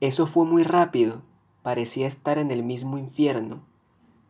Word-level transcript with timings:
Eso 0.00 0.26
fue 0.26 0.46
muy 0.46 0.62
rápido, 0.62 1.20
parecía 1.62 2.06
estar 2.06 2.38
en 2.38 2.50
el 2.50 2.62
mismo 2.62 2.96
infierno. 2.96 3.60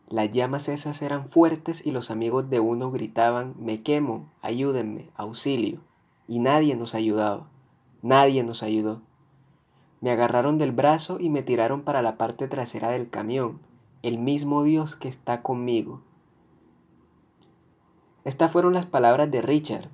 Las 0.09 0.29
llamas 0.31 0.67
esas 0.67 1.01
eran 1.01 1.29
fuertes 1.29 1.85
y 1.85 1.91
los 1.91 2.11
amigos 2.11 2.49
de 2.49 2.59
uno 2.59 2.91
gritaban, 2.91 3.55
me 3.57 3.81
quemo, 3.81 4.29
ayúdenme, 4.41 5.09
auxilio. 5.15 5.79
Y 6.27 6.39
nadie 6.39 6.75
nos 6.75 6.93
ayudaba, 6.93 7.47
nadie 8.01 8.43
nos 8.43 8.63
ayudó. 8.63 9.01
Me 10.01 10.11
agarraron 10.11 10.57
del 10.57 10.73
brazo 10.73 11.17
y 11.19 11.29
me 11.29 11.43
tiraron 11.43 11.83
para 11.83 12.01
la 12.01 12.17
parte 12.17 12.49
trasera 12.49 12.89
del 12.89 13.09
camión, 13.09 13.59
el 14.01 14.17
mismo 14.17 14.63
Dios 14.63 14.97
que 14.97 15.07
está 15.07 15.41
conmigo. 15.41 16.01
Estas 18.25 18.51
fueron 18.51 18.73
las 18.73 18.85
palabras 18.85 19.31
de 19.31 19.41
Richard, 19.41 19.87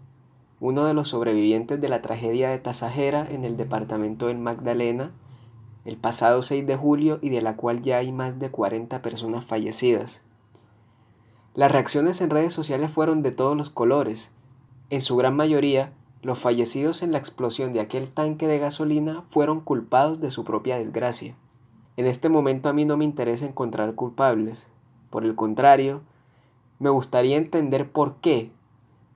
uno 0.59 0.85
de 0.85 0.95
los 0.95 1.09
sobrevivientes 1.09 1.79
de 1.79 1.89
la 1.89 2.01
tragedia 2.01 2.49
de 2.49 2.57
Tasajera 2.57 3.27
en 3.29 3.45
el 3.45 3.57
departamento 3.57 4.27
del 4.27 4.39
Magdalena, 4.39 5.11
el 5.87 5.95
pasado 5.95 6.41
6 6.41 6.67
de 6.67 6.75
julio 6.75 7.17
y 7.21 7.29
de 7.29 7.41
la 7.41 7.55
cual 7.55 7.81
ya 7.81 7.99
hay 7.99 8.11
más 8.11 8.37
de 8.39 8.51
40 8.51 9.01
personas 9.01 9.45
fallecidas. 9.45 10.21
Las 11.55 11.71
reacciones 11.71 12.19
en 12.19 12.29
redes 12.29 12.53
sociales 12.53 12.91
fueron 12.91 13.23
de 13.23 13.31
todos 13.31 13.55
los 13.55 13.69
colores. 13.69 14.29
En 14.89 14.99
su 14.99 15.15
gran 15.15 15.37
mayoría, 15.37 15.93
los 16.21 16.39
fallecidos 16.39 17.03
en 17.03 17.13
la 17.13 17.19
explosión 17.19 17.71
de 17.71 17.79
aquel 17.79 18.11
tanque 18.11 18.47
de 18.47 18.59
gasolina 18.59 19.23
fueron 19.27 19.61
culpados 19.61 20.19
de 20.19 20.29
su 20.29 20.43
propia 20.43 20.77
desgracia. 20.77 21.37
En 21.95 22.05
este 22.05 22.27
momento 22.27 22.67
a 22.67 22.73
mí 22.73 22.83
no 22.83 22.97
me 22.97 23.05
interesa 23.05 23.45
encontrar 23.45 23.95
culpables. 23.95 24.67
Por 25.09 25.23
el 25.23 25.35
contrario, 25.35 26.01
me 26.79 26.89
gustaría 26.89 27.37
entender 27.37 27.89
por 27.89 28.15
qué, 28.15 28.51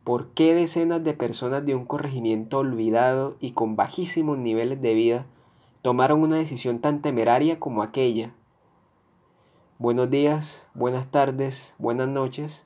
por 0.06 0.30
qué 0.30 0.56
decenas 0.56 1.04
de 1.04 1.14
personas 1.14 1.66
de 1.66 1.76
un 1.76 1.84
corregimiento 1.84 2.60
olvidado 2.60 3.36
y 3.42 3.52
con 3.52 3.76
bajísimos 3.76 4.38
niveles 4.38 4.82
de 4.82 4.94
vida 4.94 5.26
tomaron 5.82 6.22
una 6.22 6.38
decisión 6.38 6.80
tan 6.80 7.02
temeraria 7.02 7.60
como 7.60 7.82
aquella. 7.84 8.34
Buenos 9.80 10.10
días, 10.10 10.68
buenas 10.76 11.10
tardes, 11.10 11.74
buenas 11.80 12.08
noches 12.08 12.66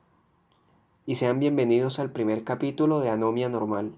y 1.05 1.15
sean 1.15 1.39
bienvenidos 1.39 1.99
al 1.99 2.11
primer 2.11 2.43
capítulo 2.43 2.99
de 2.99 3.09
Anomia 3.09 3.47
Normal. 3.47 3.93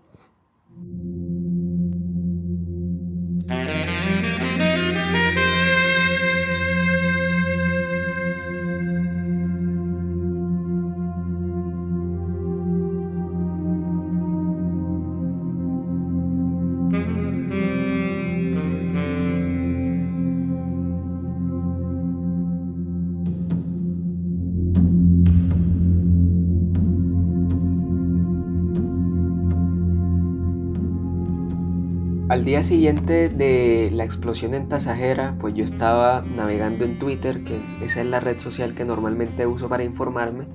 Al 32.30 32.44
día 32.44 32.62
siguiente 32.62 33.30
de 33.30 33.90
la 33.94 34.04
explosión 34.04 34.54
en 34.54 34.68
Tasajera, 34.68 35.38
pues 35.40 35.54
yo 35.54 35.64
estaba 35.64 36.24
navegando 36.24 36.84
en 36.84 37.00
Twitter, 37.00 37.46
que 37.46 37.62
esa 37.82 38.02
es 38.02 38.06
la 38.06 38.20
red 38.20 38.38
social 38.38 38.76
que 38.76 38.84
normalmente 38.84 39.48
uso 39.48 39.70
para 39.70 39.86
informarme, 39.86 40.46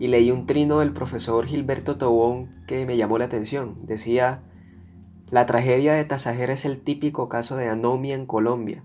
y 0.00 0.06
leí 0.06 0.30
un 0.30 0.46
trino 0.46 0.78
del 0.78 0.94
profesor 0.94 1.44
Gilberto 1.44 1.98
Tobón 1.98 2.64
que 2.66 2.86
me 2.86 2.96
llamó 2.96 3.18
la 3.18 3.26
atención. 3.26 3.76
Decía, 3.82 4.44
la 5.30 5.44
tragedia 5.44 5.92
de 5.92 6.06
Tasajera 6.06 6.54
es 6.54 6.64
el 6.64 6.80
típico 6.80 7.28
caso 7.28 7.58
de 7.58 7.68
anomia 7.68 8.14
en 8.14 8.24
Colombia. 8.24 8.82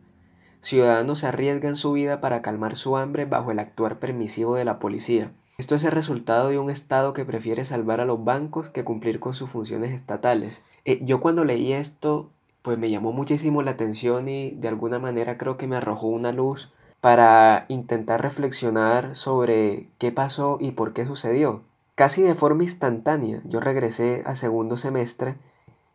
Ciudadanos 0.60 1.24
arriesgan 1.24 1.78
su 1.78 1.94
vida 1.94 2.20
para 2.20 2.42
calmar 2.42 2.76
su 2.76 2.98
hambre 2.98 3.24
bajo 3.24 3.52
el 3.52 3.60
actuar 3.60 3.98
permisivo 4.00 4.56
de 4.56 4.66
la 4.66 4.78
policía. 4.78 5.32
Esto 5.60 5.76
es 5.76 5.84
el 5.84 5.92
resultado 5.92 6.48
de 6.48 6.58
un 6.58 6.70
Estado 6.70 7.12
que 7.12 7.26
prefiere 7.26 7.66
salvar 7.66 8.00
a 8.00 8.06
los 8.06 8.24
bancos 8.24 8.70
que 8.70 8.86
cumplir 8.86 9.20
con 9.20 9.34
sus 9.34 9.50
funciones 9.50 9.92
estatales. 9.92 10.64
Eh, 10.86 11.02
yo 11.04 11.20
cuando 11.20 11.44
leí 11.44 11.74
esto, 11.74 12.30
pues 12.62 12.78
me 12.78 12.90
llamó 12.90 13.12
muchísimo 13.12 13.62
la 13.62 13.72
atención 13.72 14.30
y 14.30 14.52
de 14.52 14.70
alguna 14.70 15.00
manera 15.00 15.38
creo 15.38 15.58
que 15.58 15.68
me 15.68 15.76
arrojó 15.76 16.08
una 16.08 16.32
luz 16.32 16.72
para 17.02 17.66
intentar 17.68 18.22
reflexionar 18.22 19.18
sobre 19.18 19.90
qué 19.98 20.14
pasó 20.14 20.56
y 20.62 20.72
por 20.72 20.94
qué 20.94 21.06
sucedió. 21.06 21.62
Casi 21.94 22.22
de 22.22 22.36
forma 22.36 22.64
instantánea, 22.64 23.42
yo 23.44 23.60
regresé 23.60 24.24
a 24.26 24.36
segundo 24.36 24.78
semestre 24.78 25.36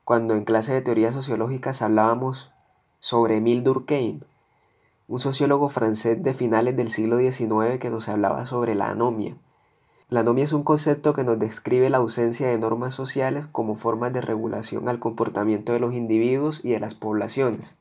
cuando 0.05 0.35
en 0.35 0.45
clase 0.45 0.75
de 0.75 0.83
teorías 0.83 1.15
sociológicas 1.15 1.81
hablábamos 1.81 2.51
sobre 3.01 3.37
Emile 3.37 3.63
Durkheim, 3.63 4.21
un 5.09 5.21
sociólogo 5.21 5.71
francés 5.71 6.23
de 6.23 6.35
finales 6.35 6.77
del 6.77 6.91
siglo 6.91 7.17
XIX 7.17 7.79
que 7.81 7.89
nos 7.89 8.11
hablaba 8.11 8.45
sobre 8.45 8.75
la 8.75 8.91
anomia. 8.91 9.39
La 10.11 10.21
anomia 10.21 10.45
es 10.45 10.53
un 10.53 10.65
concepto 10.65 11.15
que 11.15 11.25
nos 11.25 11.39
describe 11.39 11.89
la 11.89 11.97
ausencia 11.97 12.49
de 12.49 12.59
normas 12.59 12.95
sociales 12.95 13.47
como 13.51 13.75
formas 13.75 14.13
de 14.13 14.21
regulación 14.21 14.89
al 14.89 14.99
comportamiento 14.99 15.73
de 15.73 15.81
los 15.81 15.95
individuos 15.95 16.61
y 16.63 16.71
de 16.71 16.81
las 16.81 16.95
poblaciones. 16.95 17.77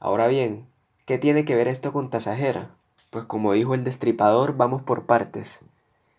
Ahora 0.00 0.26
bien, 0.26 0.66
¿qué 1.06 1.16
tiene 1.16 1.44
que 1.44 1.54
ver 1.54 1.68
esto 1.68 1.92
con 1.92 2.10
Tasajera? 2.10 2.70
Pues 3.10 3.24
como 3.24 3.52
dijo 3.52 3.74
el 3.74 3.84
destripador, 3.84 4.56
vamos 4.56 4.82
por 4.82 5.06
partes. 5.06 5.64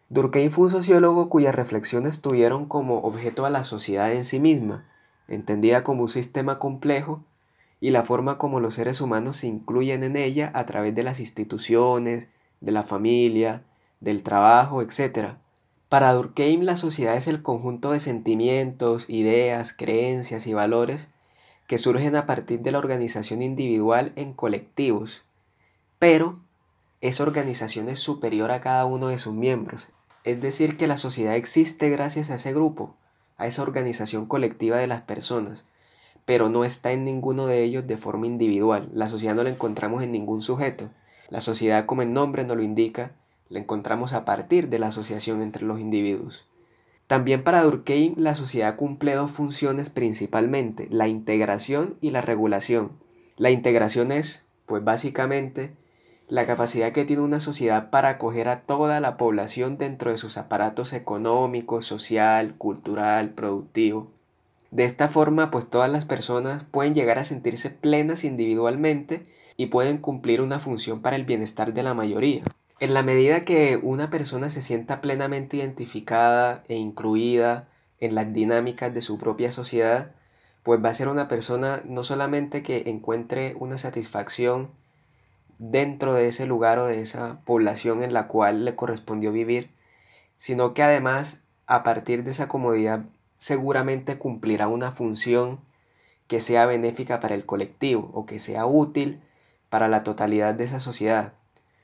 Durkheim 0.10 0.52
fue 0.52 0.66
un 0.66 0.70
sociólogo 0.70 1.30
cuyas 1.30 1.56
reflexiones 1.56 2.22
tuvieron 2.22 2.66
como 2.66 3.00
objeto 3.00 3.46
a 3.46 3.50
la 3.50 3.64
sociedad 3.64 4.12
en 4.12 4.26
sí 4.26 4.40
misma, 4.40 4.86
entendida 5.28 5.84
como 5.84 6.04
un 6.04 6.10
sistema 6.10 6.60
complejo, 6.60 7.24
y 7.80 7.92
la 7.92 8.04
forma 8.04 8.38
como 8.38 8.60
los 8.60 8.76
seres 8.76 9.02
humanos 9.02 9.38
se 9.38 9.48
incluyen 9.48 10.04
en 10.04 10.16
ella 10.16 10.52
a 10.54 10.66
través 10.66 10.94
de 10.96 11.04
las 11.04 11.20
instituciones, 11.20 12.28
de 12.62 12.72
la 12.72 12.84
familia, 12.84 13.64
del 14.02 14.24
trabajo, 14.24 14.82
etc. 14.82 15.36
Para 15.88 16.14
Durkheim 16.14 16.62
la 16.64 16.76
sociedad 16.76 17.16
es 17.16 17.28
el 17.28 17.42
conjunto 17.42 17.92
de 17.92 18.00
sentimientos, 18.00 19.06
ideas, 19.08 19.74
creencias 19.74 20.48
y 20.48 20.54
valores 20.54 21.08
que 21.68 21.78
surgen 21.78 22.18
a 22.18 22.26
partir 22.26 22.60
de 22.60 22.72
la 22.74 22.80
organización 22.80 23.42
individual 23.42 24.12
en 24.18 24.34
colectivos, 24.34 25.24
pero 26.00 26.40
esa 27.00 27.24
organización 27.24 27.88
es 27.88 28.00
superior 28.00 28.52
a 28.52 28.60
cada 28.60 28.86
uno 28.86 29.08
de 29.08 29.18
sus 29.18 29.34
miembros, 29.34 29.88
es 30.24 30.42
decir, 30.42 30.78
que 30.78 30.88
la 30.88 30.98
sociedad 30.98 31.36
existe 31.36 31.90
gracias 31.90 32.30
a 32.30 32.36
ese 32.36 32.54
grupo, 32.54 32.96
a 33.38 33.48
esa 33.48 33.64
organización 33.64 34.26
colectiva 34.26 34.78
de 34.78 34.88
las 34.88 35.02
personas, 35.02 35.66
pero 36.26 36.50
no 36.50 36.64
está 36.64 36.92
en 36.92 37.06
ninguno 37.06 37.48
de 37.48 37.64
ellos 37.64 37.88
de 37.88 37.98
forma 37.98 38.28
individual. 38.28 38.90
La 38.94 39.08
sociedad 39.08 39.34
no 39.34 39.44
la 39.44 39.50
encontramos 39.50 40.04
en 40.04 40.12
ningún 40.12 40.42
sujeto. 40.42 40.90
La 41.30 41.42
sociedad, 41.42 41.86
como 41.86 42.04
el 42.04 42.14
nombre 42.14 42.44
nos 42.44 42.58
lo 42.58 42.64
indica, 42.64 43.14
la 43.52 43.60
encontramos 43.60 44.14
a 44.14 44.26
partir 44.26 44.70
de 44.70 44.80
la 44.80 44.88
asociación 44.88 45.42
entre 45.42 45.66
los 45.66 45.80
individuos. 45.80 46.48
También 47.08 47.44
para 47.44 47.62
Durkheim 47.64 48.16
la 48.16 48.36
sociedad 48.36 48.78
cumple 48.78 49.14
dos 49.14 49.30
funciones 49.30 49.90
principalmente, 49.90 50.88
la 50.90 51.10
integración 51.10 51.98
y 52.00 52.12
la 52.12 52.22
regulación. 52.22 52.94
La 53.36 53.52
integración 53.52 54.14
es, 54.14 54.48
pues 54.66 54.82
básicamente, 54.84 55.76
la 56.30 56.46
capacidad 56.46 56.94
que 56.94 57.04
tiene 57.04 57.24
una 57.24 57.42
sociedad 57.42 57.90
para 57.90 58.08
acoger 58.08 58.48
a 58.48 58.62
toda 58.62 59.02
la 59.02 59.18
población 59.18 59.78
dentro 59.78 60.12
de 60.12 60.18
sus 60.18 60.38
aparatos 60.38 60.94
económico, 60.94 61.82
social, 61.82 62.56
cultural, 62.58 63.32
productivo. 63.32 64.10
De 64.72 64.86
esta 64.86 65.10
forma, 65.10 65.52
pues 65.52 65.70
todas 65.70 65.92
las 65.92 66.06
personas 66.06 66.64
pueden 66.64 66.96
llegar 66.96 67.20
a 67.20 67.26
sentirse 67.26 67.70
plenas 67.70 68.24
individualmente 68.24 69.26
y 69.58 69.66
pueden 69.66 69.98
cumplir 69.98 70.40
una 70.40 70.60
función 70.60 71.02
para 71.02 71.18
el 71.18 71.26
bienestar 71.26 71.74
de 71.74 71.84
la 71.84 71.94
mayoría. 71.94 72.44
En 72.82 72.96
la 72.96 73.04
medida 73.04 73.46
que 73.46 73.78
una 73.78 74.10
persona 74.10 74.50
se 74.50 74.64
sienta 74.64 75.02
plenamente 75.02 75.58
identificada 75.58 76.64
e 76.68 76.78
incluida 76.78 77.68
en 78.00 78.16
las 78.16 78.34
dinámicas 78.34 78.92
de 78.92 79.04
su 79.04 79.20
propia 79.20 79.52
sociedad, 79.52 80.16
pues 80.64 80.84
va 80.84 80.90
a 80.90 80.94
ser 80.96 81.08
una 81.08 81.28
persona 81.28 81.84
no 81.86 82.04
solamente 82.04 82.64
que 82.64 82.90
encuentre 82.90 83.54
una 83.60 83.78
satisfacción 83.78 84.72
dentro 85.60 86.16
de 86.16 86.28
ese 86.28 86.48
lugar 86.48 86.80
o 86.80 86.88
de 86.88 87.02
esa 87.02 87.42
población 87.46 88.02
en 88.02 88.14
la 88.14 88.28
cual 88.28 88.66
le 88.66 88.76
correspondió 88.76 89.32
vivir, 89.32 89.70
sino 90.40 90.74
que 90.74 90.82
además 90.82 91.44
a 91.68 91.84
partir 91.84 92.24
de 92.24 92.32
esa 92.32 92.48
comodidad 92.48 93.06
seguramente 93.38 94.18
cumplirá 94.18 94.68
una 94.68 94.90
función 94.90 95.60
que 96.26 96.42
sea 96.42 96.66
benéfica 96.66 97.20
para 97.20 97.36
el 97.36 97.46
colectivo 97.46 98.10
o 98.16 98.26
que 98.26 98.40
sea 98.40 98.66
útil 98.66 99.22
para 99.70 99.88
la 99.88 100.02
totalidad 100.04 100.56
de 100.56 100.64
esa 100.64 100.80
sociedad. 100.80 101.34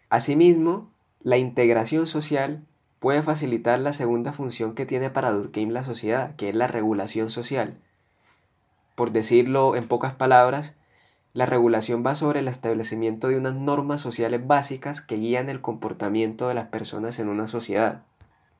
Asimismo, 0.10 0.90
la 1.22 1.38
integración 1.38 2.08
social 2.08 2.64
puede 3.00 3.22
facilitar 3.22 3.80
la 3.80 3.94
segunda 3.94 4.34
función 4.34 4.74
que 4.74 4.86
tiene 4.86 5.10
para 5.10 5.32
Durkheim 5.32 5.70
la 5.70 5.84
sociedad, 5.84 6.36
que 6.36 6.50
es 6.50 6.56
la 6.56 6.68
regulación 6.68 7.30
social. 7.30 7.78
Por 8.96 9.12
decirlo 9.12 9.76
en 9.76 9.88
pocas 9.88 10.14
palabras, 10.14 10.74
la 11.34 11.46
regulación 11.46 12.04
va 12.06 12.16
sobre 12.16 12.40
el 12.40 12.48
establecimiento 12.48 13.28
de 13.28 13.38
unas 13.38 13.54
normas 13.54 14.02
sociales 14.02 14.48
básicas 14.48 15.02
que 15.02 15.18
guían 15.18 15.50
el 15.50 15.62
comportamiento 15.62 16.48
de 16.48 16.56
las 16.56 16.70
personas 16.70 17.20
en 17.20 17.30
una 17.30 17.46
sociedad. 17.46 18.02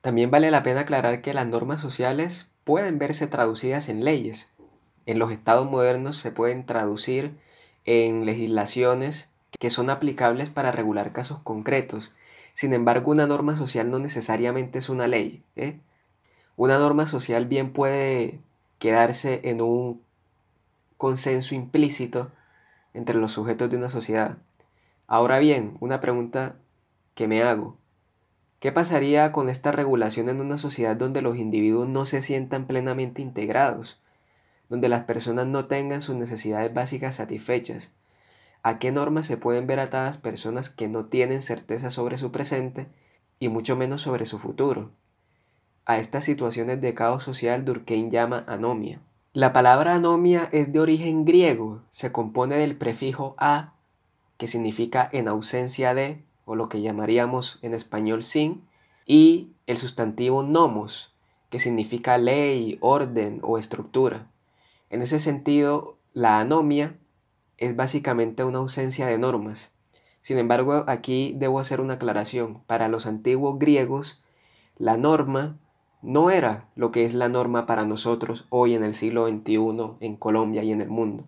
También 0.00 0.30
vale 0.30 0.50
la 0.50 0.62
pena 0.62 0.82
aclarar 0.82 1.22
que 1.22 1.34
las 1.34 1.46
normas 1.46 1.80
sociales 1.80 2.50
pueden 2.62 2.98
verse 2.98 3.26
traducidas 3.26 3.88
en 3.88 4.04
leyes. 4.04 4.54
En 5.06 5.18
los 5.18 5.32
estados 5.32 5.68
modernos 5.68 6.16
se 6.16 6.30
pueden 6.30 6.66
traducir 6.66 7.36
en 7.84 8.26
legislaciones 8.26 9.32
que 9.58 9.70
son 9.70 9.90
aplicables 9.90 10.50
para 10.50 10.72
regular 10.72 11.12
casos 11.12 11.40
concretos. 11.40 12.12
Sin 12.54 12.72
embargo, 12.72 13.10
una 13.10 13.26
norma 13.26 13.56
social 13.56 13.90
no 13.90 13.98
necesariamente 13.98 14.78
es 14.78 14.88
una 14.88 15.06
ley. 15.06 15.42
¿eh? 15.56 15.78
Una 16.56 16.78
norma 16.78 17.06
social 17.06 17.46
bien 17.46 17.72
puede 17.72 18.40
quedarse 18.78 19.40
en 19.44 19.60
un 19.60 20.02
consenso 20.96 21.54
implícito 21.54 22.30
entre 22.94 23.16
los 23.16 23.32
sujetos 23.32 23.70
de 23.70 23.76
una 23.76 23.88
sociedad. 23.88 24.38
Ahora 25.06 25.38
bien, 25.38 25.76
una 25.80 26.00
pregunta 26.00 26.56
que 27.14 27.28
me 27.28 27.42
hago. 27.42 27.76
¿Qué 28.60 28.72
pasaría 28.72 29.30
con 29.30 29.48
esta 29.48 29.70
regulación 29.70 30.28
en 30.28 30.40
una 30.40 30.58
sociedad 30.58 30.96
donde 30.96 31.22
los 31.22 31.36
individuos 31.36 31.88
no 31.88 32.06
se 32.06 32.22
sientan 32.22 32.66
plenamente 32.66 33.22
integrados? 33.22 34.00
Donde 34.68 34.88
las 34.88 35.04
personas 35.04 35.46
no 35.46 35.66
tengan 35.66 36.02
sus 36.02 36.16
necesidades 36.16 36.74
básicas 36.74 37.16
satisfechas. 37.16 37.94
¿A 38.68 38.78
qué 38.78 38.92
normas 38.92 39.26
se 39.26 39.38
pueden 39.38 39.66
ver 39.66 39.80
atadas 39.80 40.18
personas 40.18 40.68
que 40.68 40.88
no 40.88 41.06
tienen 41.06 41.40
certeza 41.40 41.90
sobre 41.90 42.18
su 42.18 42.30
presente 42.30 42.86
y 43.40 43.48
mucho 43.48 43.76
menos 43.76 44.02
sobre 44.02 44.26
su 44.26 44.38
futuro? 44.38 44.90
A 45.86 45.96
estas 45.96 46.26
situaciones 46.26 46.78
de 46.82 46.92
caos 46.92 47.22
social 47.22 47.64
Durkheim 47.64 48.10
llama 48.10 48.44
anomia. 48.46 49.00
La 49.32 49.54
palabra 49.54 49.94
anomia 49.94 50.50
es 50.52 50.70
de 50.70 50.80
origen 50.80 51.24
griego, 51.24 51.80
se 51.88 52.12
compone 52.12 52.56
del 52.56 52.76
prefijo 52.76 53.34
a, 53.38 53.72
que 54.36 54.48
significa 54.48 55.08
en 55.14 55.28
ausencia 55.28 55.94
de, 55.94 56.22
o 56.44 56.54
lo 56.54 56.68
que 56.68 56.82
llamaríamos 56.82 57.60
en 57.62 57.72
español 57.72 58.22
sin, 58.22 58.68
y 59.06 59.48
el 59.66 59.78
sustantivo 59.78 60.42
nomos, 60.42 61.14
que 61.48 61.58
significa 61.58 62.18
ley, 62.18 62.76
orden 62.82 63.40
o 63.42 63.56
estructura. 63.56 64.26
En 64.90 65.00
ese 65.00 65.20
sentido, 65.20 65.96
la 66.12 66.38
anomia 66.38 66.98
es 67.58 67.76
básicamente 67.76 68.44
una 68.44 68.58
ausencia 68.58 69.06
de 69.06 69.18
normas. 69.18 69.72
Sin 70.22 70.38
embargo, 70.38 70.84
aquí 70.86 71.34
debo 71.36 71.60
hacer 71.60 71.80
una 71.80 71.94
aclaración. 71.94 72.62
Para 72.66 72.88
los 72.88 73.06
antiguos 73.06 73.58
griegos, 73.58 74.22
la 74.76 74.96
norma 74.96 75.58
no 76.02 76.30
era 76.30 76.68
lo 76.76 76.92
que 76.92 77.04
es 77.04 77.14
la 77.14 77.28
norma 77.28 77.66
para 77.66 77.84
nosotros 77.84 78.46
hoy 78.50 78.74
en 78.74 78.84
el 78.84 78.94
siglo 78.94 79.28
XXI 79.28 79.96
en 80.00 80.16
Colombia 80.16 80.62
y 80.62 80.70
en 80.70 80.80
el 80.80 80.88
mundo. 80.88 81.24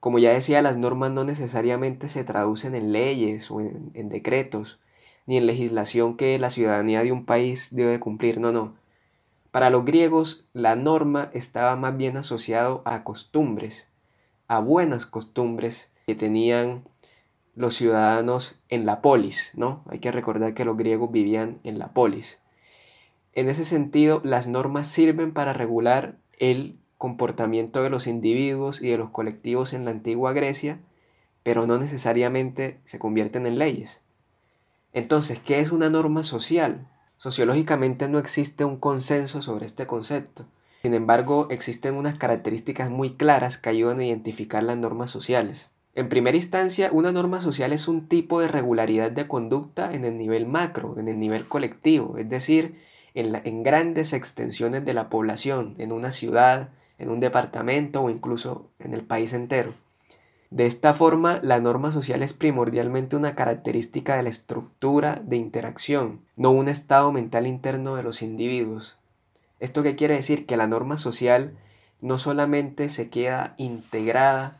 Como 0.00 0.18
ya 0.18 0.32
decía, 0.32 0.62
las 0.62 0.78
normas 0.78 1.12
no 1.12 1.24
necesariamente 1.24 2.08
se 2.08 2.24
traducen 2.24 2.74
en 2.74 2.92
leyes 2.92 3.50
o 3.50 3.60
en, 3.60 4.08
decretos, 4.08 4.80
ni 5.26 5.36
en 5.36 5.46
legislación 5.46 6.16
que 6.16 6.38
la 6.38 6.50
ciudadanía 6.50 7.04
de 7.04 7.12
un 7.12 7.24
país 7.24 7.68
debe 7.70 8.00
cumplir, 8.00 8.40
no, 8.40 8.50
no. 8.50 8.74
Para 9.52 9.70
los 9.70 9.84
griegos, 9.84 10.48
la 10.54 10.74
norma 10.74 11.30
estaba 11.34 11.76
más 11.76 11.96
bien 11.96 12.16
asociado 12.16 12.82
a 12.84 13.04
costumbres, 13.04 13.91
a 14.52 14.60
buenas 14.60 15.06
costumbres 15.06 15.90
que 16.06 16.14
tenían 16.14 16.84
los 17.54 17.74
ciudadanos 17.74 18.60
en 18.68 18.84
la 18.84 19.00
polis, 19.00 19.52
¿no? 19.56 19.82
Hay 19.88 19.98
que 19.98 20.12
recordar 20.12 20.52
que 20.52 20.66
los 20.66 20.76
griegos 20.76 21.10
vivían 21.10 21.58
en 21.64 21.78
la 21.78 21.94
polis. 21.94 22.38
En 23.32 23.48
ese 23.48 23.64
sentido, 23.64 24.20
las 24.24 24.48
normas 24.48 24.88
sirven 24.88 25.32
para 25.32 25.54
regular 25.54 26.16
el 26.38 26.76
comportamiento 26.98 27.82
de 27.82 27.88
los 27.88 28.06
individuos 28.06 28.82
y 28.82 28.90
de 28.90 28.98
los 28.98 29.08
colectivos 29.08 29.72
en 29.72 29.86
la 29.86 29.90
antigua 29.90 30.34
Grecia, 30.34 30.80
pero 31.42 31.66
no 31.66 31.78
necesariamente 31.78 32.78
se 32.84 32.98
convierten 32.98 33.46
en 33.46 33.58
leyes. 33.58 34.02
Entonces, 34.92 35.38
¿qué 35.38 35.60
es 35.60 35.72
una 35.72 35.88
norma 35.88 36.24
social? 36.24 36.86
Sociológicamente 37.16 38.06
no 38.06 38.18
existe 38.18 38.66
un 38.66 38.76
consenso 38.76 39.40
sobre 39.40 39.64
este 39.64 39.86
concepto. 39.86 40.44
Sin 40.82 40.94
embargo, 40.94 41.46
existen 41.48 41.94
unas 41.94 42.18
características 42.18 42.90
muy 42.90 43.14
claras 43.14 43.56
que 43.56 43.70
ayudan 43.70 44.00
a 44.00 44.04
identificar 44.04 44.64
las 44.64 44.76
normas 44.76 45.12
sociales. 45.12 45.70
En 45.94 46.08
primera 46.08 46.36
instancia, 46.36 46.90
una 46.90 47.12
norma 47.12 47.40
social 47.40 47.72
es 47.72 47.86
un 47.86 48.08
tipo 48.08 48.40
de 48.40 48.48
regularidad 48.48 49.12
de 49.12 49.28
conducta 49.28 49.92
en 49.92 50.04
el 50.04 50.18
nivel 50.18 50.46
macro, 50.46 50.98
en 50.98 51.06
el 51.06 51.20
nivel 51.20 51.46
colectivo, 51.46 52.16
es 52.18 52.28
decir, 52.28 52.80
en, 53.14 53.62
grandes 53.62 54.12
extensiones 54.12 54.84
de 54.84 54.94
la 54.94 55.08
población, 55.08 55.76
en 55.78 55.92
una 55.92 56.10
ciudad, 56.10 56.70
en 56.98 57.10
un 57.10 57.20
departamento 57.20 58.02
o 58.02 58.10
incluso 58.10 58.70
en 58.80 58.92
el 58.92 59.02
país 59.02 59.34
entero. 59.34 59.74
De 60.50 60.66
esta 60.66 60.94
forma, 60.94 61.38
la 61.42 61.60
norma 61.60 61.92
social 61.92 62.22
es 62.24 62.32
primordialmente 62.32 63.14
una 63.14 63.36
característica 63.36 64.16
de 64.16 64.24
la 64.24 64.30
estructura 64.30 65.22
de 65.24 65.36
interacción, 65.36 66.22
no 66.36 66.50
un 66.50 66.68
estado 66.68 67.12
mental 67.12 67.46
interno 67.46 67.94
de 67.94 68.02
los 68.02 68.20
individuos. 68.20 68.98
¿Esto 69.62 69.84
qué 69.84 69.94
quiere 69.94 70.16
decir? 70.16 70.44
Que 70.44 70.56
la 70.56 70.66
norma 70.66 70.96
social 70.96 71.56
no 72.00 72.18
solamente 72.18 72.88
se 72.88 73.10
queda 73.10 73.54
integrada 73.58 74.58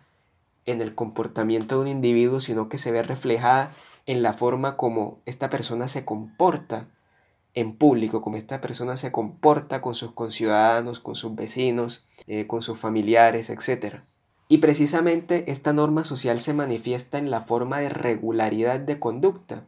en 0.65 0.81
el 0.81 0.95
comportamiento 0.95 1.75
de 1.75 1.81
un 1.81 1.89
individuo, 1.89 2.39
sino 2.39 2.69
que 2.69 2.79
se 2.79 2.93
ve 2.93 3.03
reflejada 3.03 3.73
en 4.07 4.23
la 4.23 4.33
forma 4.33 4.77
como 4.77 5.19
esta 5.27 5.51
persona 5.51 5.89
se 5.89 6.05
comporta 6.05 6.87
en 7.53 7.75
público, 7.75 8.23
como 8.23 8.37
esta 8.37 8.61
persona 8.61 8.97
se 8.97 9.11
comporta 9.11 9.83
con 9.83 9.97
sus 9.97 10.13
conciudadanos, 10.13 11.01
con 11.01 11.17
sus 11.17 11.35
vecinos, 11.35 12.07
eh, 12.29 12.47
con 12.47 12.63
sus 12.63 12.79
familiares, 12.79 13.51
etc. 13.51 14.03
Y 14.47 14.59
precisamente 14.59 15.51
esta 15.51 15.73
norma 15.73 16.05
social 16.05 16.39
se 16.39 16.55
manifiesta 16.55 17.19
en 17.19 17.33
la 17.33 17.41
forma 17.41 17.81
de 17.81 17.89
regularidad 17.89 18.79
de 18.79 19.01
conducta, 19.01 19.65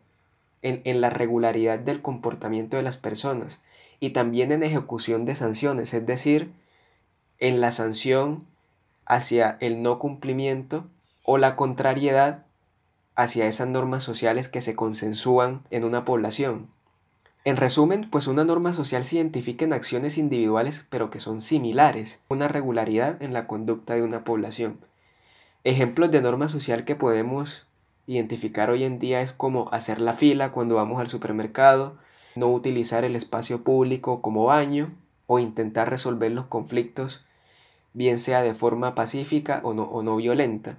en, 0.63 0.81
en 0.85 1.01
la 1.01 1.11
regularidad 1.11 1.81
del 1.81 2.03
comportamiento 2.03 2.77
de 2.77 2.85
las 2.85 2.99
personas 2.99 3.59
y 4.01 4.11
también 4.11 4.53
en 4.53 4.63
ejecución 4.63 5.25
de 5.25 5.35
sanciones, 5.35 5.95
es 5.95 6.07
decir, 6.07 6.53
en 7.39 7.61
la 7.61 7.73
sanción 7.73 8.47
hacia 9.07 9.57
el 9.61 9.83
no 9.83 9.99
cumplimiento 9.99 10.87
o 11.25 11.39
la 11.39 11.57
contrariedad 11.57 12.45
hacia 13.17 13.47
esas 13.47 13.69
normas 13.69 14.03
sociales 14.03 14.49
que 14.49 14.61
se 14.61 14.75
consensúan 14.75 15.63
en 15.71 15.85
una 15.85 16.05
población. 16.05 16.69
En 17.45 17.57
resumen, 17.59 18.09
pues 18.11 18.27
una 18.27 18.45
norma 18.45 18.73
social 18.73 19.05
se 19.05 19.17
identifica 19.17 19.65
en 19.65 19.75
acciones 19.75 20.17
individuales 20.17 20.87
pero 20.89 21.11
que 21.11 21.21
son 21.21 21.41
similares, 21.41 22.23
una 22.29 22.49
regularidad 22.49 23.23
en 23.23 23.33
la 23.33 23.47
conducta 23.47 23.95
de 23.95 24.03
una 24.03 24.25
población. 24.25 24.79
Ejemplos 25.63 26.11
de 26.11 26.23
norma 26.23 26.49
social 26.49 26.85
que 26.85 26.97
podemos 26.97 27.67
identificar 28.07 28.71
hoy 28.71 28.85
en 28.85 28.99
día 28.99 29.21
es 29.21 29.33
como 29.33 29.69
hacer 29.73 30.01
la 30.01 30.15
fila 30.15 30.53
cuando 30.53 30.77
vamos 30.77 31.01
al 31.01 31.09
supermercado, 31.09 31.99
no 32.37 32.49
utilizar 32.51 33.05
el 33.05 33.17
espacio 33.17 33.63
público 33.63 34.23
como 34.23 34.45
baño 34.45 34.93
o 35.27 35.39
intentar 35.39 35.91
resolver 35.91 36.33
los 36.33 36.47
conflictos 36.47 37.25
bien 37.93 38.19
sea 38.19 38.43
de 38.43 38.55
forma 38.55 38.95
pacífica 38.95 39.61
o 39.63 39.75
no, 39.75 39.85
o 39.85 40.03
no 40.03 40.17
violenta 40.17 40.79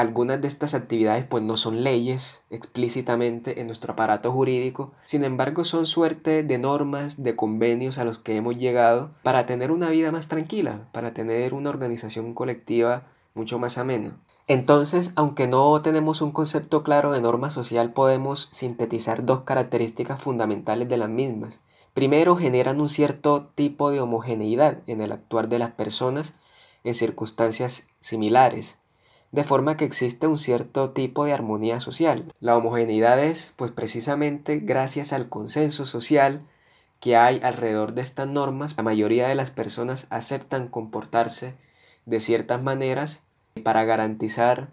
algunas 0.00 0.40
de 0.40 0.48
estas 0.48 0.74
actividades 0.74 1.26
pues 1.26 1.42
no 1.42 1.58
son 1.58 1.84
leyes 1.84 2.44
explícitamente 2.48 3.60
en 3.60 3.66
nuestro 3.66 3.92
aparato 3.92 4.32
jurídico, 4.32 4.92
sin 5.04 5.24
embargo 5.24 5.64
son 5.64 5.86
suerte 5.86 6.42
de 6.42 6.58
normas, 6.58 7.22
de 7.22 7.36
convenios 7.36 7.98
a 7.98 8.04
los 8.04 8.18
que 8.18 8.36
hemos 8.36 8.56
llegado 8.56 9.10
para 9.22 9.44
tener 9.44 9.70
una 9.70 9.90
vida 9.90 10.10
más 10.10 10.28
tranquila, 10.28 10.88
para 10.92 11.12
tener 11.12 11.52
una 11.52 11.68
organización 11.68 12.32
colectiva 12.32 13.02
mucho 13.34 13.58
más 13.58 13.76
amena. 13.76 14.16
Entonces, 14.50 15.12
aunque 15.14 15.46
no 15.46 15.80
tenemos 15.80 16.20
un 16.22 16.32
concepto 16.32 16.82
claro 16.82 17.12
de 17.12 17.20
norma 17.20 17.50
social, 17.50 17.92
podemos 17.92 18.48
sintetizar 18.50 19.24
dos 19.24 19.42
características 19.42 20.20
fundamentales 20.20 20.88
de 20.88 20.96
las 20.96 21.08
mismas. 21.08 21.60
Primero, 21.94 22.34
generan 22.34 22.80
un 22.80 22.88
cierto 22.88 23.52
tipo 23.54 23.92
de 23.92 24.00
homogeneidad 24.00 24.78
en 24.88 25.02
el 25.02 25.12
actuar 25.12 25.48
de 25.48 25.60
las 25.60 25.70
personas 25.70 26.34
en 26.82 26.94
circunstancias 26.94 27.86
similares 28.00 28.80
de 29.30 29.44
forma 29.44 29.76
que 29.76 29.84
existe 29.84 30.26
un 30.26 30.36
cierto 30.36 30.90
tipo 30.90 31.24
de 31.24 31.32
armonía 31.32 31.78
social. 31.78 32.24
La 32.40 32.56
homogeneidad 32.56 33.22
es, 33.22 33.54
pues 33.54 33.70
precisamente 33.70 34.58
gracias 34.58 35.12
al 35.12 35.28
consenso 35.28 35.86
social 35.86 36.42
que 36.98 37.14
hay 37.14 37.38
alrededor 37.44 37.94
de 37.94 38.02
estas 38.02 38.26
normas, 38.26 38.76
la 38.76 38.82
mayoría 38.82 39.28
de 39.28 39.36
las 39.36 39.52
personas 39.52 40.08
aceptan 40.10 40.66
comportarse 40.66 41.54
de 42.04 42.18
ciertas 42.18 42.60
maneras 42.60 43.29
para 43.62 43.84
garantizar 43.84 44.68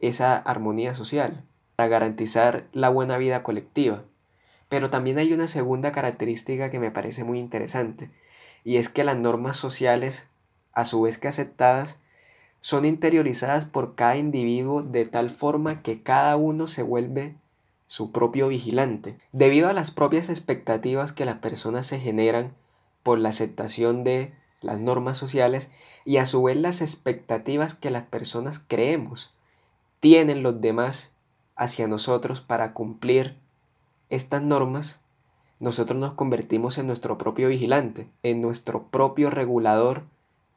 esa 0.00 0.36
armonía 0.36 0.94
social, 0.94 1.44
para 1.76 1.88
garantizar 1.88 2.66
la 2.72 2.88
buena 2.88 3.18
vida 3.18 3.42
colectiva. 3.42 4.04
Pero 4.68 4.90
también 4.90 5.18
hay 5.18 5.32
una 5.32 5.48
segunda 5.48 5.92
característica 5.92 6.70
que 6.70 6.78
me 6.78 6.90
parece 6.90 7.24
muy 7.24 7.38
interesante, 7.38 8.10
y 8.64 8.76
es 8.76 8.88
que 8.88 9.04
las 9.04 9.16
normas 9.16 9.56
sociales, 9.56 10.28
a 10.72 10.84
su 10.84 11.02
vez 11.02 11.18
que 11.18 11.28
aceptadas, 11.28 12.00
son 12.60 12.84
interiorizadas 12.84 13.64
por 13.64 13.94
cada 13.94 14.16
individuo 14.16 14.82
de 14.82 15.04
tal 15.04 15.30
forma 15.30 15.82
que 15.82 16.02
cada 16.02 16.36
uno 16.36 16.66
se 16.66 16.82
vuelve 16.82 17.36
su 17.86 18.12
propio 18.12 18.48
vigilante. 18.48 19.16
Debido 19.32 19.68
a 19.68 19.72
las 19.72 19.90
propias 19.90 20.28
expectativas 20.28 21.12
que 21.12 21.24
las 21.24 21.38
personas 21.38 21.86
se 21.86 21.98
generan 21.98 22.52
por 23.02 23.18
la 23.18 23.30
aceptación 23.30 24.04
de 24.04 24.34
las 24.60 24.78
normas 24.78 25.18
sociales 25.18 25.70
y 26.04 26.16
a 26.16 26.26
su 26.26 26.42
vez 26.42 26.56
las 26.56 26.82
expectativas 26.82 27.74
que 27.74 27.90
las 27.90 28.04
personas 28.04 28.60
creemos 28.66 29.34
tienen 30.00 30.42
los 30.42 30.60
demás 30.60 31.16
hacia 31.56 31.88
nosotros 31.88 32.40
para 32.40 32.72
cumplir 32.72 33.36
estas 34.10 34.42
normas, 34.42 35.00
nosotros 35.60 35.98
nos 35.98 36.14
convertimos 36.14 36.78
en 36.78 36.86
nuestro 36.86 37.18
propio 37.18 37.48
vigilante, 37.48 38.08
en 38.22 38.40
nuestro 38.40 38.84
propio 38.84 39.28
regulador 39.28 40.04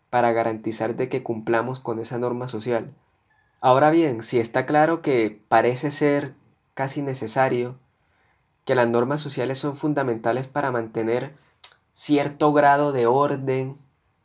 para 0.10 0.32
garantizar 0.32 0.96
de 0.96 1.10
que 1.10 1.24
cumplamos 1.24 1.80
con 1.80 2.00
esa 2.00 2.20
norma 2.20 2.48
social. 2.48 2.94
Ahora 3.62 3.90
bien, 3.92 4.22
si 4.22 4.40
está 4.40 4.66
claro 4.66 5.02
que 5.02 5.42
parece 5.48 5.92
ser 5.92 6.34
casi 6.74 7.02
necesario 7.02 7.78
que 8.66 8.76
las 8.76 8.88
normas 8.88 9.22
sociales 9.22 9.58
son 9.58 9.76
fundamentales 9.76 10.48
para 10.48 10.72
mantener 10.72 11.34
cierto 11.94 12.54
grado 12.54 12.92
de 12.92 13.08
orden 13.08 13.78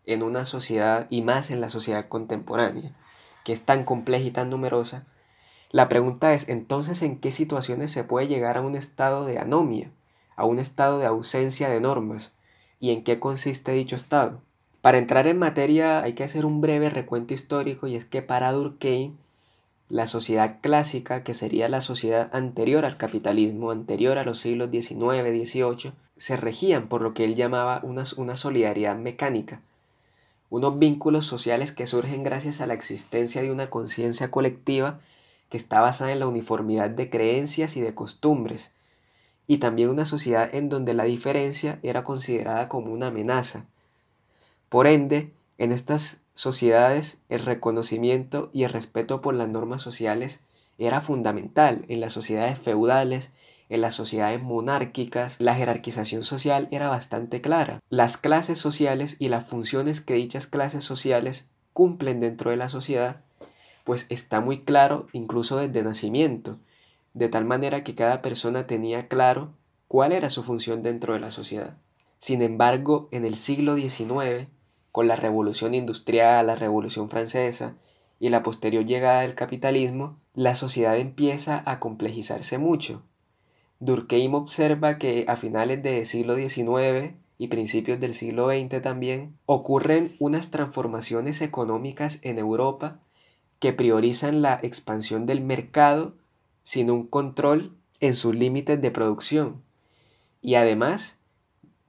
en 0.06 0.22
una 0.22 0.44
sociedad 0.44 1.06
y 1.10 1.22
más 1.22 1.50
en 1.50 1.60
la 1.60 1.68
sociedad 1.68 2.08
contemporánea, 2.08 2.92
que 3.44 3.52
es 3.52 3.60
tan 3.60 3.84
compleja 3.84 4.25
y 4.25 4.30
tan 4.30 4.50
numerosa, 4.50 5.04
la 5.70 5.88
pregunta 5.88 6.32
es 6.32 6.48
entonces 6.48 7.02
en 7.02 7.18
qué 7.18 7.32
situaciones 7.32 7.90
se 7.90 8.04
puede 8.04 8.28
llegar 8.28 8.56
a 8.56 8.62
un 8.62 8.76
estado 8.76 9.26
de 9.26 9.38
anomia, 9.38 9.90
a 10.36 10.44
un 10.44 10.58
estado 10.58 10.98
de 10.98 11.06
ausencia 11.06 11.68
de 11.68 11.80
normas, 11.80 12.34
y 12.80 12.90
en 12.90 13.04
qué 13.04 13.18
consiste 13.18 13.72
dicho 13.72 13.96
estado. 13.96 14.40
Para 14.80 14.98
entrar 14.98 15.26
en 15.26 15.38
materia 15.38 16.02
hay 16.02 16.12
que 16.12 16.25
hacer 16.25 16.46
un 16.46 16.60
breve 16.60 16.90
recuento 16.90 17.34
histórico 17.34 17.86
y 17.86 17.96
es 17.96 18.04
que 18.04 18.22
para 18.22 18.52
Durkheim 18.52 19.14
la 19.88 20.06
sociedad 20.06 20.58
clásica, 20.60 21.22
que 21.22 21.34
sería 21.34 21.68
la 21.68 21.80
sociedad 21.80 22.30
anterior 22.32 22.84
al 22.84 22.96
capitalismo, 22.96 23.70
anterior 23.70 24.18
a 24.18 24.25
los 24.25 24.40
siglos 24.40 24.70
XIX, 24.70 25.22
XVIII, 25.22 25.92
se 26.16 26.36
regían 26.36 26.88
por 26.88 27.02
lo 27.02 27.14
que 27.14 27.25
él 27.25 27.36
llamaba 27.36 27.80
una, 27.84 28.04
una 28.16 28.36
solidaridad 28.36 28.96
mecánica, 28.96 29.60
unos 30.50 30.78
vínculos 30.78 31.26
sociales 31.26 31.72
que 31.72 31.86
surgen 31.86 32.22
gracias 32.22 32.60
a 32.60 32.66
la 32.66 32.74
existencia 32.74 33.42
de 33.42 33.50
una 33.50 33.70
conciencia 33.70 34.30
colectiva 34.30 35.00
que 35.48 35.56
está 35.56 35.80
basada 35.80 36.12
en 36.12 36.20
la 36.20 36.26
uniformidad 36.26 36.90
de 36.90 37.10
creencias 37.10 37.76
y 37.76 37.80
de 37.80 37.94
costumbres, 37.94 38.72
y 39.46 39.58
también 39.58 39.90
una 39.90 40.06
sociedad 40.06 40.52
en 40.54 40.68
donde 40.68 40.94
la 40.94 41.04
diferencia 41.04 41.78
era 41.82 42.04
considerada 42.04 42.68
como 42.68 42.92
una 42.92 43.08
amenaza. 43.08 43.64
Por 44.68 44.86
ende, 44.86 45.32
en 45.58 45.72
estas 45.72 46.20
sociedades 46.34 47.22
el 47.28 47.40
reconocimiento 47.40 48.50
y 48.52 48.64
el 48.64 48.72
respeto 48.72 49.22
por 49.22 49.34
las 49.34 49.48
normas 49.48 49.82
sociales 49.82 50.40
era 50.78 51.00
fundamental. 51.00 51.84
En 51.88 52.00
las 52.00 52.12
sociedades 52.12 52.58
feudales, 52.58 53.32
en 53.68 53.80
las 53.80 53.96
sociedades 53.96 54.42
monárquicas, 54.42 55.37
la 55.40 55.54
jerarquización 55.54 56.23
social 56.25 56.68
era 56.70 56.88
bastante 56.88 57.40
clara. 57.40 57.80
Las 57.90 58.16
clases 58.16 58.58
sociales 58.58 59.16
y 59.18 59.28
las 59.28 59.44
funciones 59.44 60.00
que 60.00 60.14
dichas 60.14 60.46
clases 60.46 60.85
sociales 60.85 61.50
cumplen 61.73 62.20
dentro 62.20 62.50
de 62.50 62.56
la 62.56 62.68
sociedad, 62.68 63.23
pues 63.85 64.06
está 64.08 64.40
muy 64.40 64.62
claro 64.62 65.06
incluso 65.12 65.58
desde 65.58 65.82
nacimiento, 65.82 66.58
de 67.12 67.28
tal 67.28 67.44
manera 67.44 67.82
que 67.82 67.94
cada 67.94 68.23
persona 68.23 68.66
tenía 68.66 69.08
claro 69.08 69.52
cuál 69.88 70.12
era 70.12 70.30
su 70.30 70.42
función 70.42 70.82
dentro 70.82 71.14
de 71.14 71.20
la 71.20 71.30
sociedad. 71.30 71.75
Sin 72.18 72.42
embargo, 72.42 73.08
en 73.11 73.25
el 73.25 73.37
siglo 73.37 73.76
XIX, 73.76 74.49
con 74.92 75.08
la 75.08 75.16
revolución 75.16 75.75
industrial, 75.75 76.46
la 76.46 76.56
revolución 76.56 77.11
francesa 77.11 77.75
y 78.18 78.28
la 78.30 78.42
posterior 78.42 78.85
llegada 78.85 79.23
del 79.23 79.35
capitalismo, 79.35 80.18
la 80.35 80.54
sociedad 80.54 80.96
empieza 80.96 81.62
a 81.66 81.80
complejizarse 81.80 82.58
mucho 82.58 83.02
Durkheim 83.78 84.35
observa 84.35 84.99
que 84.99 85.26
a 85.28 85.37
finales 85.37 85.83
del 85.83 86.06
siglo 86.06 86.37
XIX 86.37 87.14
y 87.38 87.49
principios 87.49 88.00
del 88.00 88.14
siglo 88.14 88.49
XX 88.49 88.80
también 88.80 89.37
ocurren 89.45 90.16
unas 90.18 90.50
transformaciones 90.50 91.42
económicas 91.42 92.18
en 92.23 92.38
Europa 92.38 93.00
que 93.59 93.75
priorizan 93.75 94.40
la 94.40 94.59
expansión 94.62 95.26
del 95.26 95.42
mercado 95.42 96.14
sin 96.62 96.90
un 96.90 97.06
control 97.06 97.76
en 98.00 98.16
sus 98.16 98.35
límites 98.35 98.80
de 98.80 98.90
producción. 98.90 99.62
Y 100.40 100.54
además 100.54 101.18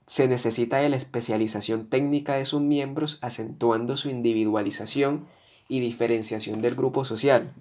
se 0.06 0.28
necesita 0.28 0.78
de 0.78 0.90
la 0.90 0.98
especialización 0.98 1.90
técnica 1.90 2.36
de 2.36 2.46
sus 2.46 2.62
miembros 2.62 3.20
acentuando 3.22 3.98
su 3.98 4.10
individualización 4.10 5.26
y 5.70 5.80
diferenciación 5.80 6.62
del 6.62 6.76
grupo 6.76 7.06
social 7.06 7.54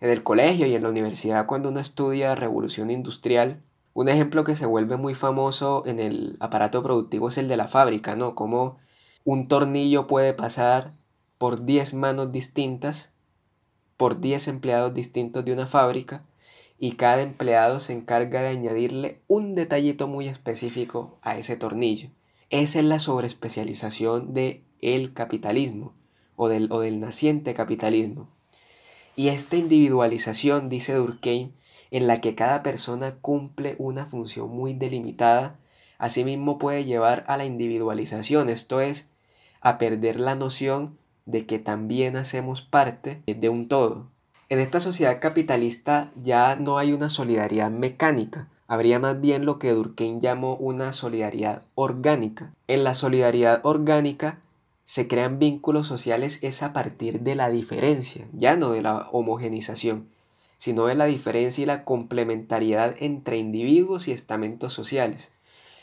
en 0.00 0.10
el 0.10 0.22
colegio 0.22 0.66
y 0.66 0.74
en 0.74 0.82
la 0.82 0.90
universidad 0.90 1.46
cuando 1.46 1.70
uno 1.70 1.80
estudia 1.80 2.34
revolución 2.34 2.90
industrial, 2.90 3.62
un 3.94 4.08
ejemplo 4.08 4.44
que 4.44 4.56
se 4.56 4.66
vuelve 4.66 4.96
muy 4.96 5.14
famoso 5.14 5.82
en 5.86 6.00
el 6.00 6.36
aparato 6.40 6.82
productivo 6.82 7.28
es 7.28 7.38
el 7.38 7.48
de 7.48 7.56
la 7.56 7.68
fábrica, 7.68 8.14
¿no? 8.14 8.34
Como 8.34 8.78
un 9.24 9.48
tornillo 9.48 10.06
puede 10.06 10.34
pasar 10.34 10.92
por 11.38 11.64
10 11.64 11.94
manos 11.94 12.30
distintas, 12.30 13.14
por 13.96 14.20
10 14.20 14.48
empleados 14.48 14.92
distintos 14.92 15.44
de 15.44 15.52
una 15.52 15.66
fábrica, 15.66 16.24
y 16.78 16.92
cada 16.92 17.22
empleado 17.22 17.80
se 17.80 17.94
encarga 17.94 18.42
de 18.42 18.48
añadirle 18.48 19.22
un 19.28 19.54
detallito 19.54 20.08
muy 20.08 20.28
específico 20.28 21.18
a 21.22 21.38
ese 21.38 21.56
tornillo. 21.56 22.10
Esa 22.50 22.80
es 22.80 22.84
la 22.84 22.98
sobreespecialización 22.98 24.34
de 24.34 24.62
el 24.80 25.14
capitalismo 25.14 25.94
o 26.36 26.48
del, 26.48 26.70
o 26.70 26.80
del 26.80 27.00
naciente 27.00 27.54
capitalismo. 27.54 28.35
Y 29.16 29.28
esta 29.28 29.56
individualización, 29.56 30.68
dice 30.68 30.92
Durkheim, 30.94 31.52
en 31.90 32.06
la 32.06 32.20
que 32.20 32.34
cada 32.34 32.62
persona 32.62 33.16
cumple 33.22 33.74
una 33.78 34.04
función 34.04 34.50
muy 34.50 34.74
delimitada, 34.74 35.56
asimismo 35.98 36.58
puede 36.58 36.84
llevar 36.84 37.24
a 37.26 37.38
la 37.38 37.46
individualización, 37.46 38.50
esto 38.50 38.82
es, 38.82 39.08
a 39.62 39.78
perder 39.78 40.20
la 40.20 40.34
noción 40.34 40.98
de 41.24 41.46
que 41.46 41.58
también 41.58 42.16
hacemos 42.16 42.60
parte 42.60 43.22
de 43.26 43.48
un 43.48 43.68
todo. 43.68 44.10
En 44.50 44.60
esta 44.60 44.80
sociedad 44.80 45.18
capitalista 45.18 46.12
ya 46.14 46.54
no 46.54 46.76
hay 46.76 46.92
una 46.92 47.08
solidaridad 47.08 47.70
mecánica, 47.70 48.48
habría 48.68 48.98
más 48.98 49.20
bien 49.20 49.46
lo 49.46 49.58
que 49.58 49.70
Durkheim 49.70 50.20
llamó 50.20 50.56
una 50.56 50.92
solidaridad 50.92 51.62
orgánica. 51.74 52.52
En 52.68 52.84
la 52.84 52.94
solidaridad 52.94 53.60
orgánica 53.64 54.40
se 54.86 55.08
crean 55.08 55.40
vínculos 55.40 55.88
sociales 55.88 56.42
es 56.42 56.62
a 56.62 56.72
partir 56.72 57.20
de 57.20 57.34
la 57.34 57.50
diferencia, 57.50 58.26
ya 58.32 58.56
no 58.56 58.70
de 58.70 58.82
la 58.82 59.08
homogenización, 59.10 60.08
sino 60.58 60.86
de 60.86 60.94
la 60.94 61.06
diferencia 61.06 61.62
y 61.62 61.66
la 61.66 61.84
complementariedad 61.84 62.94
entre 63.00 63.36
individuos 63.36 64.06
y 64.06 64.12
estamentos 64.12 64.72
sociales. 64.72 65.32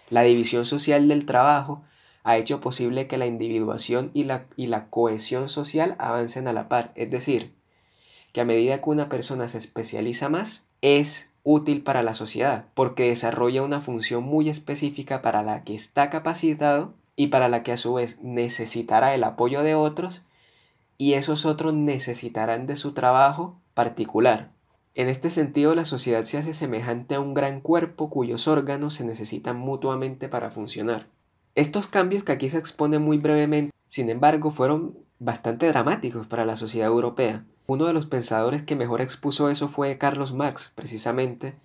La 0.09 0.21
división 0.21 0.65
social 0.65 1.09
del 1.09 1.25
trabajo 1.25 1.83
ha 2.23 2.37
hecho 2.37 2.61
posible 2.61 3.07
que 3.07 3.17
la 3.17 3.25
individuación 3.25 4.09
y 4.13 4.23
la, 4.23 4.45
y 4.55 4.67
la 4.67 4.89
cohesión 4.89 5.49
social 5.49 5.95
avancen 5.99 6.47
a 6.47 6.53
la 6.53 6.69
par, 6.69 6.93
es 6.95 7.11
decir, 7.11 7.51
que 8.31 8.39
a 8.39 8.45
medida 8.45 8.81
que 8.81 8.89
una 8.89 9.09
persona 9.09 9.49
se 9.49 9.57
especializa 9.57 10.29
más, 10.29 10.65
es 10.81 11.33
útil 11.43 11.83
para 11.83 12.03
la 12.03 12.15
sociedad, 12.15 12.67
porque 12.73 13.09
desarrolla 13.09 13.63
una 13.63 13.81
función 13.81 14.23
muy 14.23 14.49
específica 14.49 15.21
para 15.21 15.43
la 15.43 15.65
que 15.65 15.75
está 15.75 16.09
capacitado 16.09 16.93
y 17.15 17.27
para 17.27 17.49
la 17.49 17.63
que 17.63 17.71
a 17.71 17.77
su 17.77 17.93
vez 17.93 18.21
necesitará 18.21 19.13
el 19.13 19.23
apoyo 19.23 19.63
de 19.63 19.75
otros 19.75 20.23
y 20.97 21.13
esos 21.13 21.45
otros 21.45 21.73
necesitarán 21.73 22.67
de 22.67 22.75
su 22.75 22.93
trabajo 22.93 23.59
particular. 23.73 24.51
En 24.95 25.09
este 25.09 25.31
sentido, 25.31 25.73
la 25.73 25.85
sociedad 25.85 26.23
se 26.23 26.37
hace 26.37 26.53
semejante 26.53 27.15
a 27.15 27.19
un 27.19 27.33
gran 27.33 27.61
cuerpo 27.61 28.09
cuyos 28.09 28.47
órganos 28.47 28.93
se 28.93 29.05
necesitan 29.05 29.57
mutuamente 29.57 30.29
para 30.29 30.51
funcionar. 30.51 31.07
Estos 31.55 31.87
cambios 31.87 32.23
que 32.23 32.31
aquí 32.31 32.49
se 32.49 32.57
exponen 32.57 33.01
muy 33.01 33.17
brevemente, 33.17 33.73
sin 33.87 34.09
embargo, 34.09 34.51
fueron 34.51 34.97
bastante 35.19 35.67
dramáticos 35.67 36.27
para 36.27 36.45
la 36.45 36.55
sociedad 36.55 36.87
europea. 36.87 37.43
Uno 37.65 37.85
de 37.85 37.93
los 37.93 38.05
pensadores 38.05 38.61
que 38.63 38.75
mejor 38.75 39.01
expuso 39.01 39.49
eso 39.49 39.67
fue 39.67 39.97
Carlos 39.97 40.33
Marx, 40.33 40.71
precisamente, 40.75 41.55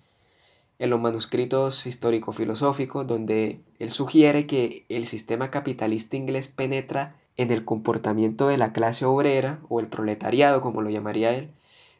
en 0.79 0.89
los 0.89 0.99
manuscritos 0.99 1.85
histórico-filosóficos, 1.85 3.05
donde 3.05 3.59
él 3.79 3.91
sugiere 3.91 4.47
que 4.47 4.85
el 4.89 5.05
sistema 5.07 5.51
capitalista 5.51 6.15
inglés 6.15 6.47
penetra 6.47 7.15
en 7.35 7.51
el 7.51 7.65
comportamiento 7.65 8.47
de 8.47 8.57
la 8.57 8.73
clase 8.73 9.05
obrera 9.05 9.59
o 9.69 9.79
el 9.79 9.87
proletariado, 9.87 10.61
como 10.61 10.81
lo 10.81 10.89
llamaría 10.89 11.35
él, 11.35 11.49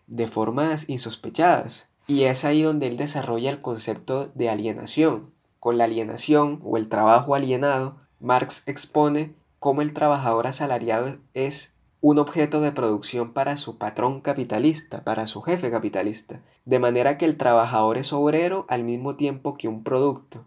de 0.08 0.28
formas 0.28 0.90
insospechadas. 0.90 1.90
Y 2.08 2.24
es 2.24 2.44
ahí 2.46 2.64
donde 2.64 2.88
él 2.88 2.98
desarrolla 2.98 3.52
el 3.52 3.62
concepto 3.62 4.32
de 4.34 4.50
alienación. 4.50 5.32
Con 5.60 5.78
la 5.78 5.84
alienación 5.84 6.60
o 6.64 6.78
el 6.78 6.90
trabajo 6.90 7.36
alienado, 7.36 7.98
Marx 8.20 8.68
expone 8.68 9.34
cómo 9.60 9.82
el 9.82 9.94
trabajador 9.94 10.48
asalariado 10.48 11.18
es 11.34 11.76
un 12.02 12.18
objeto 12.18 12.62
de 12.62 12.72
producción 12.72 13.34
para 13.34 13.58
su 13.58 13.78
patrón 13.78 14.22
capitalista, 14.22 15.04
para 15.04 15.28
su 15.28 15.42
jefe 15.42 15.70
capitalista. 15.70 16.40
De 16.66 16.80
manera 16.80 17.18
que 17.18 17.26
el 17.26 17.36
trabajador 17.36 17.98
es 17.98 18.14
obrero 18.14 18.66
al 18.70 18.84
mismo 18.84 19.16
tiempo 19.16 19.58
que 19.58 19.68
un 19.68 19.84
producto. 19.84 20.46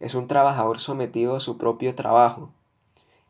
Es 0.00 0.14
un 0.14 0.26
trabajador 0.26 0.80
sometido 0.80 1.36
a 1.36 1.40
su 1.40 1.56
propio 1.56 1.94
trabajo. 1.94 2.50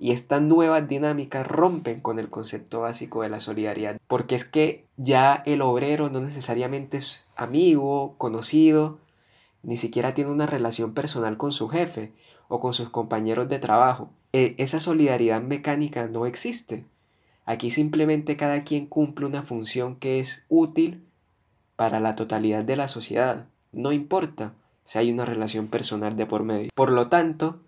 Y 0.01 0.11
estas 0.11 0.43
nuevas 0.43 0.89
dinámicas 0.89 1.47
rompen 1.47 2.01
con 2.01 2.19
el 2.19 2.31
concepto 2.31 2.81
básico 2.81 3.23
de 3.23 3.29
la 3.29 3.39
solidaridad. 3.39 4.01
Porque 4.09 4.35
es 4.35 4.45
que 4.45 4.85
ya 4.97 5.45
el 5.47 5.63
obrero 5.63 6.11
no 6.11 6.21
necesariamente 6.21 6.97
es 6.97 7.27
amigo, 7.37 8.17
conocido, 8.19 8.99
ni 9.63 9.77
siquiera 9.77 10.15
tiene 10.15 10.33
una 10.33 10.47
relación 10.47 10.95
personal 10.95 11.37
con 11.37 11.53
su 11.53 11.69
jefe 11.69 12.11
o 12.49 12.59
con 12.59 12.75
sus 12.75 12.91
compañeros 12.91 13.49
de 13.49 13.61
trabajo. 13.61 14.11
E, 14.33 14.57
esa 14.59 14.81
solidaridad 14.81 15.41
mecánica 15.41 16.09
no 16.09 16.27
existe 16.27 16.85
Aquí 17.45 17.71
simplemente 17.71 18.37
cada 18.37 18.63
quien 18.65 18.87
cumple 18.87 19.27
una 19.27 19.43
función 19.43 19.97
que 19.97 20.21
es 20.21 20.47
útil 20.49 21.05
para 21.77 22.01
la 22.01 22.15
totalidad 22.15 22.65
de 22.65 22.77
la 22.77 22.89
sociedad. 22.89 23.47
No 23.73 23.93
importa 23.93 24.55
si 24.85 24.99
hay 24.99 25.11
una 25.11 25.25
relación 25.25 25.69
personal 25.69 26.17
de 26.17 26.27
por 26.27 26.45
medio. 26.45 26.71
Por 26.75 26.91
lo 26.91 27.09
tanto, 27.09 27.61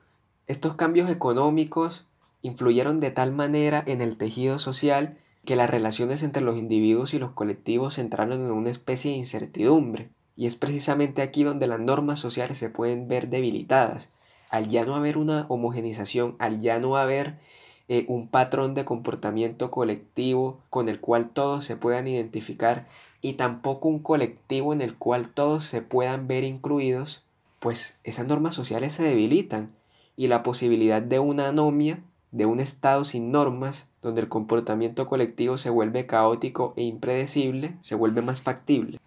estos 0.47 0.75
cambios 0.75 1.11
económicos 1.11 2.07
influyeron 2.43 3.01
de 3.01 3.11
tal 3.11 3.33
manera 3.33 3.83
en 3.87 4.01
el 4.01 4.17
tejido 4.17 4.59
social 4.59 5.19
que 5.45 5.57
las 5.57 5.71
relaciones 5.71 6.23
entre 6.23 6.43
los 6.43 6.57
individuos 6.57 7.15
y 7.15 7.19
los 7.19 7.33
colectivos 7.33 7.99
entraron 7.99 8.45
en 8.45 8.51
una 8.51 8.71
especie 8.71 9.11
de 9.11 9.19
incertidumbre. 9.19 10.11
Y 10.37 10.47
es 10.47 10.57
precisamente 10.57 11.23
aquí 11.23 11.45
donde 11.45 11.67
las 11.67 11.81
normas 11.81 12.19
sociales 12.19 12.59
se 12.59 12.71
pueden 12.71 13.09
ver 13.09 13.29
debilitadas. 13.29 14.11
Al 14.51 14.69
ya 14.69 14.85
no 14.85 14.95
haber 14.95 15.17
una 15.19 15.47
homogenización, 15.49 16.37
al 16.39 16.61
ya 16.61 16.79
no 16.79 16.97
haber 16.97 17.39
eh, 17.89 18.07
un 18.09 18.29
patrón 18.29 18.75
de 18.75 18.87
comportamiento 18.87 19.71
colectivo 19.71 20.59
con 20.71 20.89
el 20.89 21.01
cual 21.01 21.29
todos 21.29 21.65
se 21.65 21.77
puedan 21.77 22.09
identificar 22.09 22.87
y 23.21 23.35
tampoco 23.35 23.89
un 23.89 23.99
colectivo 23.99 24.73
en 24.73 24.81
el 24.81 24.97
cual 24.97 25.29
todos 25.29 25.65
se 25.65 25.83
puedan 25.83 26.27
ver 26.27 26.45
incluidos, 26.45 27.25
pues 27.61 27.99
esas 28.05 28.27
normas 28.27 28.55
sociales 28.55 28.95
se 28.95 29.03
debilitan 29.03 29.71
y 30.17 30.29
la 30.29 30.43
posibilidad 30.43 31.03
de 31.03 31.19
una 31.19 31.49
anomia, 31.49 32.03
de 32.31 32.47
un 32.47 32.61
estado 32.61 33.05
sin 33.05 33.31
normas, 33.33 33.91
donde 34.03 34.21
el 34.21 34.29
comportamiento 34.29 35.07
colectivo 35.07 35.59
se 35.59 35.71
vuelve 35.71 36.07
caótico 36.07 36.73
e 36.77 36.83
impredecible, 36.83 37.77
se 37.81 37.95
vuelve 37.95 38.23
más 38.23 38.41
factible. 38.41 38.99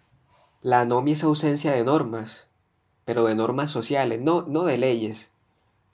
La 0.62 0.80
anomia 0.80 1.12
es 1.12 1.24
ausencia 1.24 1.72
de 1.72 1.84
normas, 1.84 2.48
pero 3.04 3.24
de 3.24 3.34
normas 3.34 3.70
sociales, 3.70 4.20
no, 4.20 4.42
no 4.42 4.64
de 4.64 4.78
leyes, 4.78 5.32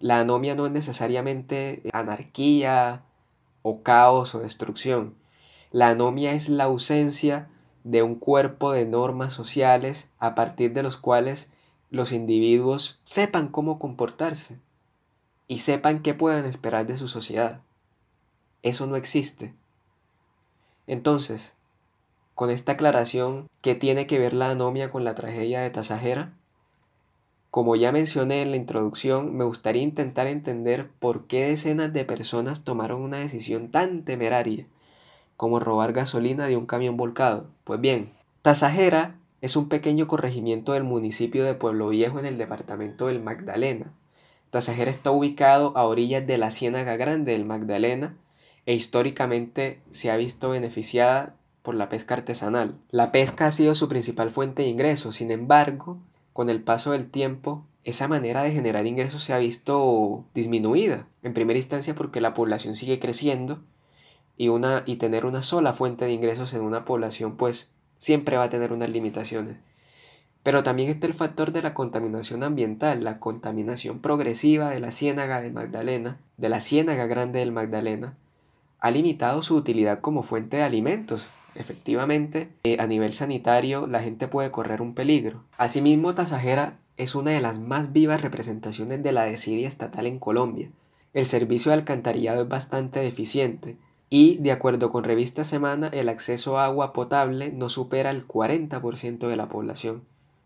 la 0.05 0.21
anomia 0.21 0.55
no 0.55 0.67
es 0.67 0.73
necesariamente 0.73 1.83
anarquía 1.95 3.05
o 3.63 3.83
caos 3.83 4.35
o 4.35 4.41
destrucción. 4.41 5.15
La 5.73 5.89
anomia 5.89 6.35
es 6.35 6.51
la 6.51 6.65
ausencia 6.65 7.49
de 7.85 8.03
un 8.03 8.17
cuerpo 8.17 8.73
de 8.73 8.85
normas 8.85 9.33
sociales 9.33 10.11
a 10.19 10.35
partir 10.35 10.75
de 10.75 10.83
los 10.83 10.99
cuales 10.99 11.51
los 11.89 12.13
individuos 12.13 13.01
sepan 13.03 13.49
cómo 13.49 13.79
comportarse 13.79 14.59
y 15.49 15.61
sepan 15.61 16.03
qué 16.03 16.13
pueden 16.13 16.45
esperar 16.45 16.87
de 16.87 16.99
su 16.99 17.09
sociedad. 17.09 17.63
Eso 18.63 18.87
no 18.87 18.97
existe. 18.97 19.55
Entonces, 20.87 21.55
con 22.35 22.51
esta 22.51 22.73
aclaración, 22.73 23.49
¿qué 23.63 23.75
tiene 23.75 24.07
que 24.07 24.19
ver 24.19 24.35
la 24.35 24.51
anomia 24.51 24.91
con 24.91 25.03
la 25.03 25.15
tragedia 25.15 25.63
de 25.63 25.71
Tasajera? 25.71 26.35
Como 27.55 27.77
ya 27.77 27.93
mencioné 27.93 28.43
en 28.43 28.51
la 28.51 28.57
introducción, 28.57 29.37
me 29.37 29.45
gustaría 29.45 29.81
intentar 29.81 30.27
entender 30.27 30.91
por 30.99 31.29
qué 31.29 31.47
decenas 31.47 31.93
de 31.93 32.05
personas 32.05 32.65
tomaron 32.65 33.01
una 33.01 33.19
decisión 33.19 33.71
tan 33.71 34.03
temeraria 34.05 34.67
como 35.37 35.61
robar 35.61 35.93
gasolina 35.93 36.47
de 36.49 36.57
un 36.57 36.67
camión 36.67 36.97
volcado. 36.97 37.47
Pues 37.63 37.81
bien, 37.81 38.09
Tasajera 38.43 39.15
es 39.41 39.55
un 39.55 39.69
pequeño 39.69 40.09
corregimiento 40.09 40.73
del 40.73 40.83
municipio 40.83 41.45
de 41.45 41.55
Pueblo 41.55 41.91
Viejo 41.91 42.19
en 42.19 42.27
el 42.27 42.39
departamento 42.39 43.07
del 43.07 43.23
Magdalena. 43.23 43.93
Tasajera 44.51 44.91
está 44.91 45.13
ubicado 45.13 45.77
a 45.77 45.85
orillas 45.85 46.27
de 46.27 46.39
la 46.39 46.51
Ciénaga 46.51 46.97
Grande 46.97 47.31
del 47.31 47.45
Magdalena 47.45 48.17
e 48.67 48.75
históricamente 48.75 49.79
se 49.93 50.11
ha 50.11 50.17
visto 50.17 50.51
beneficiada 50.51 51.37
por 51.63 51.77
la 51.77 51.89
pesca 51.89 52.15
artesanal. 52.15 52.75
La 52.91 53.13
pesca 53.13 53.47
ha 53.47 53.53
sido 53.53 53.77
su 53.77 53.89
principal 53.89 54.33
fuente 54.33 54.63
de 54.63 54.69
ingresos, 54.71 55.15
sin 55.15 55.31
embargo, 55.31 56.01
con 56.35 56.51
el 56.51 56.61
paso 56.61 56.91
del 56.91 57.09
tiempo, 57.09 57.65
esa 57.85 58.09
manera 58.09 58.43
de 58.43 58.51
generar 58.51 58.87
ingresos 58.87 59.23
se 59.25 59.33
ha 59.33 59.39
visto 59.39 60.27
disminuida. 60.35 61.07
En 61.23 61.33
primera 61.33 61.59
instancia 61.59 61.95
porque 61.95 62.21
la 62.21 62.35
población 62.35 62.75
sigue 62.75 62.99
creciendo 62.99 63.63
y, 64.37 64.49
una, 64.49 64.83
y 64.85 64.97
tener 64.97 65.25
una 65.27 65.43
sola 65.43 65.73
fuente 65.73 66.05
de 66.05 66.13
ingresos 66.13 66.53
en 66.53 66.63
una 66.63 66.85
población 66.85 67.37
pues 67.37 67.73
siempre 67.99 68.37
va 68.37 68.45
a 68.45 68.51
tener 68.51 68.73
unas 68.73 68.91
limitaciones. 68.91 69.57
Pero 70.43 70.65
también 70.65 70.91
está 70.91 71.07
el 71.07 71.15
factor 71.15 71.53
de 71.53 71.63
la 71.63 71.73
contaminación 71.73 72.43
ambiental, 72.43 73.05
la 73.05 73.21
contaminación 73.21 74.01
progresiva 74.01 74.71
de 74.71 74.81
la 74.81 74.91
ciénaga 74.91 75.41
de 75.41 75.51
Magdalena, 75.51 76.19
de 76.37 76.49
la 76.49 76.61
ciénaga 76.61 77.07
grande 77.07 77.39
del 77.39 77.53
Magdalena, 77.53 78.17
ha 78.81 78.91
limitado 78.91 79.43
su 79.43 79.55
utilidad 79.55 80.01
como 80.01 80.25
fuente 80.25 80.59
de 80.59 80.65
alimentos, 80.65 81.29
efectivamente, 81.55 82.49
eh, 82.65 82.77
a 82.81 82.87
nivel 82.87 83.13
sanitario 83.13 83.87
la 83.87 84.01
gente 84.01 84.29
puede 84.29 84.51
correr 84.51 84.83
un 84.83 84.95
peligro. 84.95 85.45
Asimismo, 85.57 86.15
Tasajera 86.15 86.79
es 86.97 87.15
una 87.15 87.33
de 87.33 87.41
las 87.41 87.59
más 87.59 87.93
vivas 87.93 88.21
representaciones 88.21 89.03
de 89.03 89.13
la 89.13 89.25
desidia 89.25 89.69
estatal 89.69 90.07
en 90.07 90.19
Colombia. 90.19 90.71
El 91.13 91.27
servicio 91.27 91.71
de 91.71 91.79
alcantarillado 91.79 92.43
es 92.43 92.49
bastante 92.49 93.01
deficiente 93.01 93.77
y, 94.11 94.37
de 94.37 94.53
acuerdo 94.53 94.91
con 94.91 95.05
Revista 95.05 95.45
Semana, 95.45 95.89
el 95.89 96.09
acceso 96.09 96.59
a 96.59 96.67
agua 96.67 96.93
potable 96.93 97.53
no 97.53 97.69
supera 97.69 98.11
el 98.11 98.27
40% 98.27 99.29
de 99.29 99.37
la 99.37 99.49
población. 99.49 100.03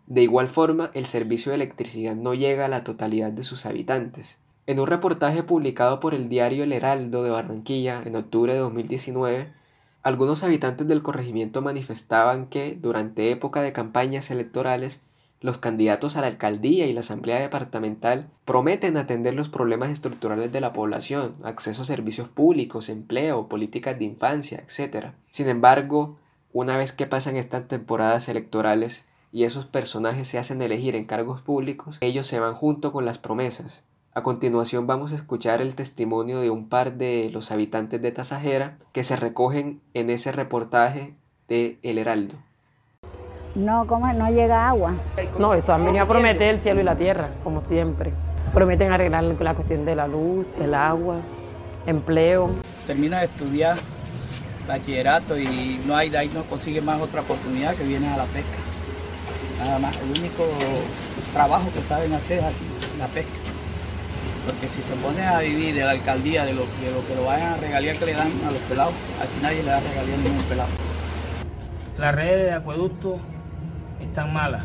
De 0.06 0.22
igual 0.22 0.48
forma, 0.48 0.90
el 0.94 1.04
servicio 1.04 1.50
de 1.50 1.56
electricidad 1.56 2.14
no 2.14 2.32
llega 2.32 2.64
a 2.64 2.68
la 2.68 2.82
totalidad 2.82 3.30
de 3.30 3.44
sus 3.44 3.66
habitantes. 3.66 4.40
En 4.66 4.80
un 4.80 4.86
reportaje 4.86 5.42
publicado 5.42 6.00
por 6.00 6.14
el 6.14 6.30
diario 6.30 6.64
El 6.64 6.72
Heraldo 6.72 7.22
de 7.22 7.30
Barranquilla 7.30 8.02
en 8.04 8.16
octubre 8.16 8.54
de 8.54 8.58
2019, 8.58 9.52
algunos 10.08 10.42
habitantes 10.42 10.88
del 10.88 11.02
corregimiento 11.02 11.60
manifestaban 11.60 12.46
que, 12.46 12.78
durante 12.80 13.30
época 13.30 13.60
de 13.60 13.74
campañas 13.74 14.30
electorales, 14.30 15.04
los 15.42 15.58
candidatos 15.58 16.16
a 16.16 16.22
la 16.22 16.28
alcaldía 16.28 16.86
y 16.86 16.94
la 16.94 17.00
asamblea 17.00 17.38
departamental 17.38 18.30
prometen 18.46 18.96
atender 18.96 19.34
los 19.34 19.50
problemas 19.50 19.90
estructurales 19.90 20.50
de 20.50 20.62
la 20.62 20.72
población, 20.72 21.36
acceso 21.44 21.82
a 21.82 21.84
servicios 21.84 22.26
públicos, 22.26 22.88
empleo, 22.88 23.48
políticas 23.48 23.98
de 23.98 24.06
infancia, 24.06 24.64
etc. 24.66 25.08
Sin 25.30 25.46
embargo, 25.46 26.16
una 26.54 26.78
vez 26.78 26.92
que 26.92 27.06
pasan 27.06 27.36
estas 27.36 27.68
temporadas 27.68 28.30
electorales 28.30 29.08
y 29.30 29.44
esos 29.44 29.66
personajes 29.66 30.26
se 30.26 30.38
hacen 30.38 30.62
elegir 30.62 30.96
en 30.96 31.04
cargos 31.04 31.42
públicos, 31.42 31.98
ellos 32.00 32.26
se 32.26 32.40
van 32.40 32.54
junto 32.54 32.92
con 32.92 33.04
las 33.04 33.18
promesas, 33.18 33.84
a 34.18 34.22
continuación 34.24 34.88
vamos 34.88 35.12
a 35.12 35.14
escuchar 35.14 35.62
el 35.62 35.76
testimonio 35.76 36.40
de 36.40 36.50
un 36.50 36.68
par 36.68 36.94
de 36.94 37.30
los 37.32 37.52
habitantes 37.52 38.02
de 38.02 38.10
Tasajera 38.10 38.76
que 38.92 39.04
se 39.04 39.14
recogen 39.14 39.80
en 39.94 40.10
ese 40.10 40.32
reportaje 40.32 41.14
de 41.46 41.78
El 41.84 41.98
Heraldo. 41.98 42.34
No, 43.54 43.86
¿cómo 43.86 44.12
no 44.12 44.28
llega 44.28 44.68
agua? 44.68 44.94
No, 45.38 45.54
esto 45.54 45.72
han 45.72 45.84
venido 45.84 46.04
a 46.04 46.08
prometer 46.08 46.54
el 46.54 46.60
cielo 46.60 46.80
y 46.80 46.84
la 46.84 46.96
tierra, 46.96 47.30
como 47.44 47.64
siempre. 47.64 48.12
Prometen 48.52 48.90
arreglar 48.90 49.22
la 49.22 49.54
cuestión 49.54 49.84
de 49.84 49.94
la 49.94 50.08
luz, 50.08 50.48
el 50.60 50.74
agua, 50.74 51.20
empleo. 51.86 52.50
Termina 52.88 53.20
de 53.20 53.26
estudiar 53.26 53.76
bachillerato 54.66 55.38
y 55.38 55.80
no 55.86 55.94
hay, 55.94 56.10
de 56.10 56.18
ahí 56.18 56.30
no 56.34 56.42
consigue 56.42 56.80
más 56.80 57.00
otra 57.00 57.20
oportunidad 57.20 57.74
que 57.76 57.84
viene 57.84 58.08
a 58.08 58.16
la 58.16 58.24
pesca. 58.24 58.58
Nada 59.60 59.78
más, 59.78 59.96
el 59.96 60.10
único 60.10 60.44
trabajo 61.32 61.68
que 61.72 61.82
saben 61.82 62.12
hacer 62.12 62.38
es 62.38 62.44
aquí, 62.46 62.64
la 62.98 63.06
pesca. 63.06 63.47
Porque 64.48 64.66
si 64.66 64.80
se 64.80 64.94
pone 64.94 65.22
a 65.22 65.40
vivir 65.40 65.74
de 65.74 65.84
la 65.84 65.90
alcaldía, 65.90 66.46
de 66.46 66.54
lo, 66.54 66.62
que 66.62 67.14
lo 67.14 67.26
vayan 67.26 67.52
a 67.52 67.56
regalía 67.58 67.92
que 67.92 68.06
le 68.06 68.14
dan 68.14 68.28
a 68.46 68.50
los 68.50 68.62
pelados, 68.62 68.94
aquí 69.20 69.42
nadie 69.42 69.62
le 69.62 69.68
da 69.68 69.78
regalía 69.78 70.14
a 70.14 70.18
ningún 70.18 70.42
pelado. 70.44 70.70
Las 71.98 72.14
redes 72.14 72.44
de 72.46 72.52
acueducto 72.54 73.18
están 74.00 74.32
malas 74.32 74.64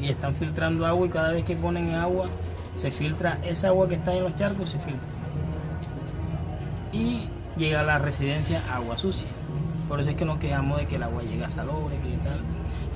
y 0.00 0.10
están 0.10 0.32
filtrando 0.32 0.86
agua 0.86 1.08
y 1.08 1.10
cada 1.10 1.32
vez 1.32 1.44
que 1.44 1.56
ponen 1.56 1.96
agua 1.96 2.26
se 2.74 2.92
filtra 2.92 3.38
esa 3.42 3.68
agua 3.68 3.88
que 3.88 3.96
está 3.96 4.14
en 4.14 4.22
los 4.22 4.36
charcos 4.36 4.70
se 4.70 4.78
filtra. 4.78 5.08
Y 6.92 7.28
llega 7.56 7.80
a 7.80 7.82
la 7.82 7.98
residencia 7.98 8.62
agua 8.72 8.96
sucia. 8.96 9.28
Por 9.88 10.00
eso 10.00 10.10
es 10.10 10.16
que 10.16 10.24
nos 10.24 10.38
quejamos 10.38 10.78
de 10.78 10.86
que 10.86 10.96
el 10.96 11.02
agua 11.02 11.24
llega 11.24 11.50
salobre 11.50 11.96
que 11.96 12.16
tal. 12.18 12.40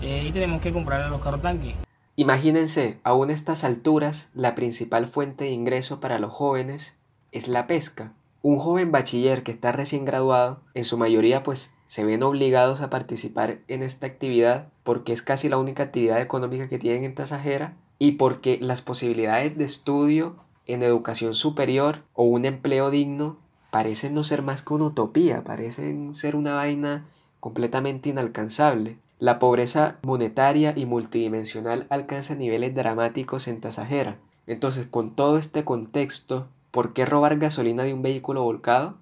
Eh, 0.01 0.27
y 0.29 0.33
tenemos 0.33 0.63
que 0.63 0.73
comprarle 0.73 1.11
los 1.11 1.21
carros 1.21 1.43
tanques 1.43 1.75
Imagínense, 2.17 2.99
aún 3.03 3.31
a 3.31 3.33
estas 3.33 3.65
alturas, 3.65 4.31
la 4.35 4.55
principal 4.55 5.07
fuente 5.07 5.45
de 5.45 5.51
ingreso 5.51 6.01
para 6.01 6.19
los 6.19 6.33
jóvenes 6.33 6.99
es 7.33 7.49
la 7.49 7.67
pesca. 7.67 8.13
Un 8.43 8.57
joven 8.57 8.91
bachiller 8.91 9.43
que 9.43 9.53
está 9.53 9.73
recién 9.73 10.05
graduado, 10.05 10.61
en 10.75 10.85
su 10.85 10.97
mayoría 10.97 11.43
pues 11.43 11.77
se 11.87 12.05
ven 12.05 12.23
obligados 12.23 12.81
a 12.81 12.89
participar 12.89 13.59
en 13.69 13.83
esta 13.83 14.07
actividad 14.07 14.69
porque 14.83 15.13
es 15.13 15.23
casi 15.23 15.49
la 15.49 15.59
única 15.59 15.85
actividad 15.85 16.21
económica 16.21 16.69
que 16.69 16.79
tienen 16.79 17.05
en 17.05 17.15
Tasajera 17.15 17.77
y 17.99 18.13
porque 18.13 18.59
las 18.61 18.81
posibilidades 18.81 19.57
de 19.59 19.65
estudio 19.65 20.37
en 20.67 20.83
educación 20.83 21.35
superior 21.35 22.03
o 22.15 22.25
un 22.25 22.47
empleo 22.47 22.91
digno 22.91 23.37
parecen 23.71 24.15
no 24.15 24.25
ser 24.25 24.43
más 24.43 24.63
que 24.63 24.75
una 24.75 24.87
utopía, 24.87 25.45
parecen 25.45 26.15
ser 26.15 26.35
una 26.35 26.55
vaina 26.55 27.07
completamente 27.41 28.09
inalcanzable. 28.09 28.97
La 29.21 29.39
pobreza 29.39 29.99
monetaria 30.03 30.73
y 30.75 30.87
multidimensional 30.87 31.87
alcanza 31.91 32.35
niveles 32.35 32.75
dramáticos 32.75 33.49
en 33.49 33.61
Tasajera. 33.61 34.17
Entonces, 34.47 34.87
con 34.87 35.15
todo 35.15 35.37
este 35.37 35.63
contexto, 35.63 36.49
¿por 36.71 36.95
qué 36.95 37.05
robar 37.05 37.39
gasolina 37.39 37.83
de 37.83 37.93
un 37.93 38.01
vehículo 38.01 38.43
volcado? 38.43 38.97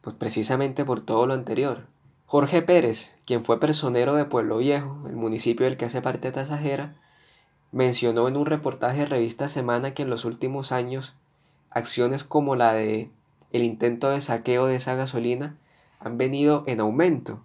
Pues 0.00 0.16
precisamente 0.16 0.84
por 0.84 1.02
todo 1.02 1.28
lo 1.28 1.34
anterior. 1.34 1.86
Jorge 2.26 2.62
Pérez, 2.62 3.16
quien 3.26 3.44
fue 3.44 3.60
personero 3.60 4.16
de 4.16 4.24
Pueblo 4.24 4.56
Viejo, 4.56 5.04
el 5.08 5.14
municipio 5.14 5.66
del 5.66 5.76
que 5.76 5.84
hace 5.84 6.02
parte 6.02 6.32
Tasajera, 6.32 6.96
mencionó 7.70 8.26
en 8.26 8.36
un 8.36 8.44
reportaje 8.44 9.02
de 9.02 9.06
revista 9.06 9.48
Semana 9.48 9.94
que 9.94 10.02
en 10.02 10.10
los 10.10 10.24
últimos 10.24 10.72
años 10.72 11.14
acciones 11.70 12.24
como 12.24 12.56
la 12.56 12.74
de 12.74 13.08
el 13.52 13.62
intento 13.62 14.10
de 14.10 14.20
saqueo 14.20 14.66
de 14.66 14.74
esa 14.74 14.96
gasolina 14.96 15.56
han 16.00 16.18
venido 16.18 16.64
en 16.66 16.80
aumento 16.80 17.40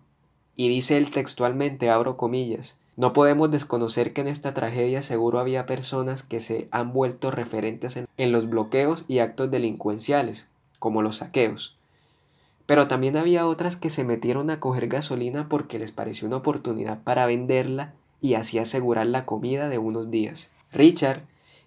y 0.56 0.70
dice 0.70 0.98
él 0.98 1.12
textualmente, 1.12 1.90
abro 1.90 2.18
comillas, 2.18 2.78
no 2.96 3.12
podemos 3.12 3.50
desconocer 3.50 4.14
que 4.14 4.22
en 4.22 4.28
esta 4.28 4.54
tragedia 4.54 5.02
seguro 5.02 5.40
había 5.40 5.66
personas 5.66 6.22
que 6.22 6.40
se 6.40 6.68
han 6.70 6.94
vuelto 6.94 7.32
referentes 7.32 7.98
en, 7.98 8.32
los 8.32 8.48
bloqueos 8.48 9.06
y 9.08 9.20
actos 9.20 9.50
delincuenciales, 9.50 10.46
como 10.78 11.02
los 11.02 11.18
saqueos. 11.18 11.76
Pero 12.68 12.88
también 12.88 13.18
había 13.18 13.48
otras 13.48 13.78
que 13.78 13.90
se 13.90 14.04
metieron 14.04 14.52
a 14.52 14.60
coger 14.60 14.88
gasolina 14.88 15.50
porque 15.50 15.80
les 15.80 15.92
pareció 15.92 16.28
una 16.28 16.38
oportunidad 16.38 17.02
para 17.04 17.26
venderla 17.26 17.94
y 18.22 18.36
así 18.36 18.60
asegurar 18.60 19.08
la 19.08 19.26
comida 19.26 19.70
de 19.70 19.80
unos 19.80 20.12
días. 20.12 20.52
Richard, 20.72 21.24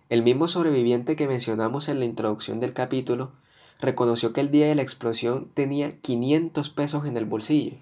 el 0.09 0.23
mismo 0.23 0.47
sobreviviente 0.47 1.17
que 1.17 1.27
mencionamos 1.27 1.89
en 1.89 1.99
la 1.99 2.05
introducción 2.05 2.61
del 2.61 2.73
capítulo, 2.73 3.33
reconoció 3.81 4.33
que 4.33 4.41
el 4.41 4.53
día 4.53 4.69
de 4.69 4.77
la 4.77 4.83
explosión 4.83 5.49
tenía 5.55 5.99
500 5.99 6.71
pesos 6.71 7.05
en 7.05 7.17
el 7.17 7.25
bolsillo. 7.25 7.77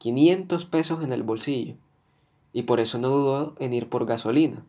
500 0.00 0.64
pesos 0.64 1.04
en 1.04 1.12
el 1.12 1.22
bolsillo. 1.22 1.74
Y 2.54 2.62
por 2.62 2.80
eso 2.80 2.98
no 2.98 3.10
dudó 3.10 3.54
en 3.58 3.74
ir 3.74 3.90
por 3.90 4.06
gasolina. 4.06 4.64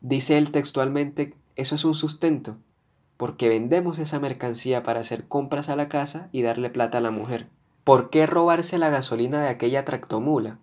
Dice 0.00 0.36
él 0.36 0.50
textualmente, 0.50 1.36
eso 1.54 1.76
es 1.76 1.84
un 1.84 1.94
sustento, 1.94 2.56
porque 3.16 3.48
vendemos 3.48 4.00
esa 4.00 4.18
mercancía 4.18 4.82
para 4.82 4.98
hacer 4.98 5.28
compras 5.28 5.68
a 5.68 5.76
la 5.76 5.88
casa 5.88 6.30
y 6.32 6.42
darle 6.42 6.68
plata 6.68 6.98
a 6.98 7.00
la 7.00 7.12
mujer. 7.12 7.46
¿Por 7.84 8.10
qué 8.10 8.26
robarse 8.26 8.76
la 8.76 8.90
gasolina 8.90 9.40
de 9.40 9.50
aquella 9.50 9.84
tractomula? 9.84 10.58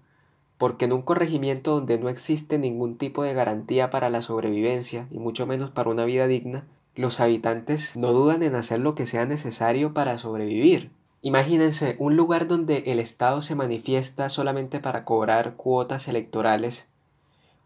Porque 0.57 0.83
en 0.83 0.91
un 0.91 1.03
corregimiento 1.03 1.75
donde 1.75 1.97
no 1.97 2.09
existe 2.09 2.57
ningún 2.57 2.97
tipo 2.97 3.23
de 3.23 3.33
garantía 3.33 3.89
para 3.89 4.09
la 4.09 4.21
sobrevivencia, 4.21 5.07
y 5.11 5.19
mucho 5.19 5.47
menos 5.47 5.71
para 5.71 5.91
una 5.91 6.03
vida 6.03 6.27
digna, 6.27 6.67
los 6.93 7.21
habitantes 7.21 7.95
no 7.95 8.11
dudan 8.11 8.43
en 8.43 8.55
hacer 8.55 8.81
lo 8.81 8.95
que 8.95 9.05
sea 9.05 9.25
necesario 9.25 9.93
para 9.93 10.17
sobrevivir. 10.17 10.91
Imagínense 11.21 11.97
un 11.99 12.15
lugar 12.15 12.47
donde 12.47 12.83
el 12.87 12.99
Estado 12.99 13.41
se 13.41 13.53
manifiesta 13.53 14.29
solamente 14.29 14.79
para 14.79 15.03
cobrar 15.03 15.55
cuotas 15.55 16.07
electorales, 16.07 16.87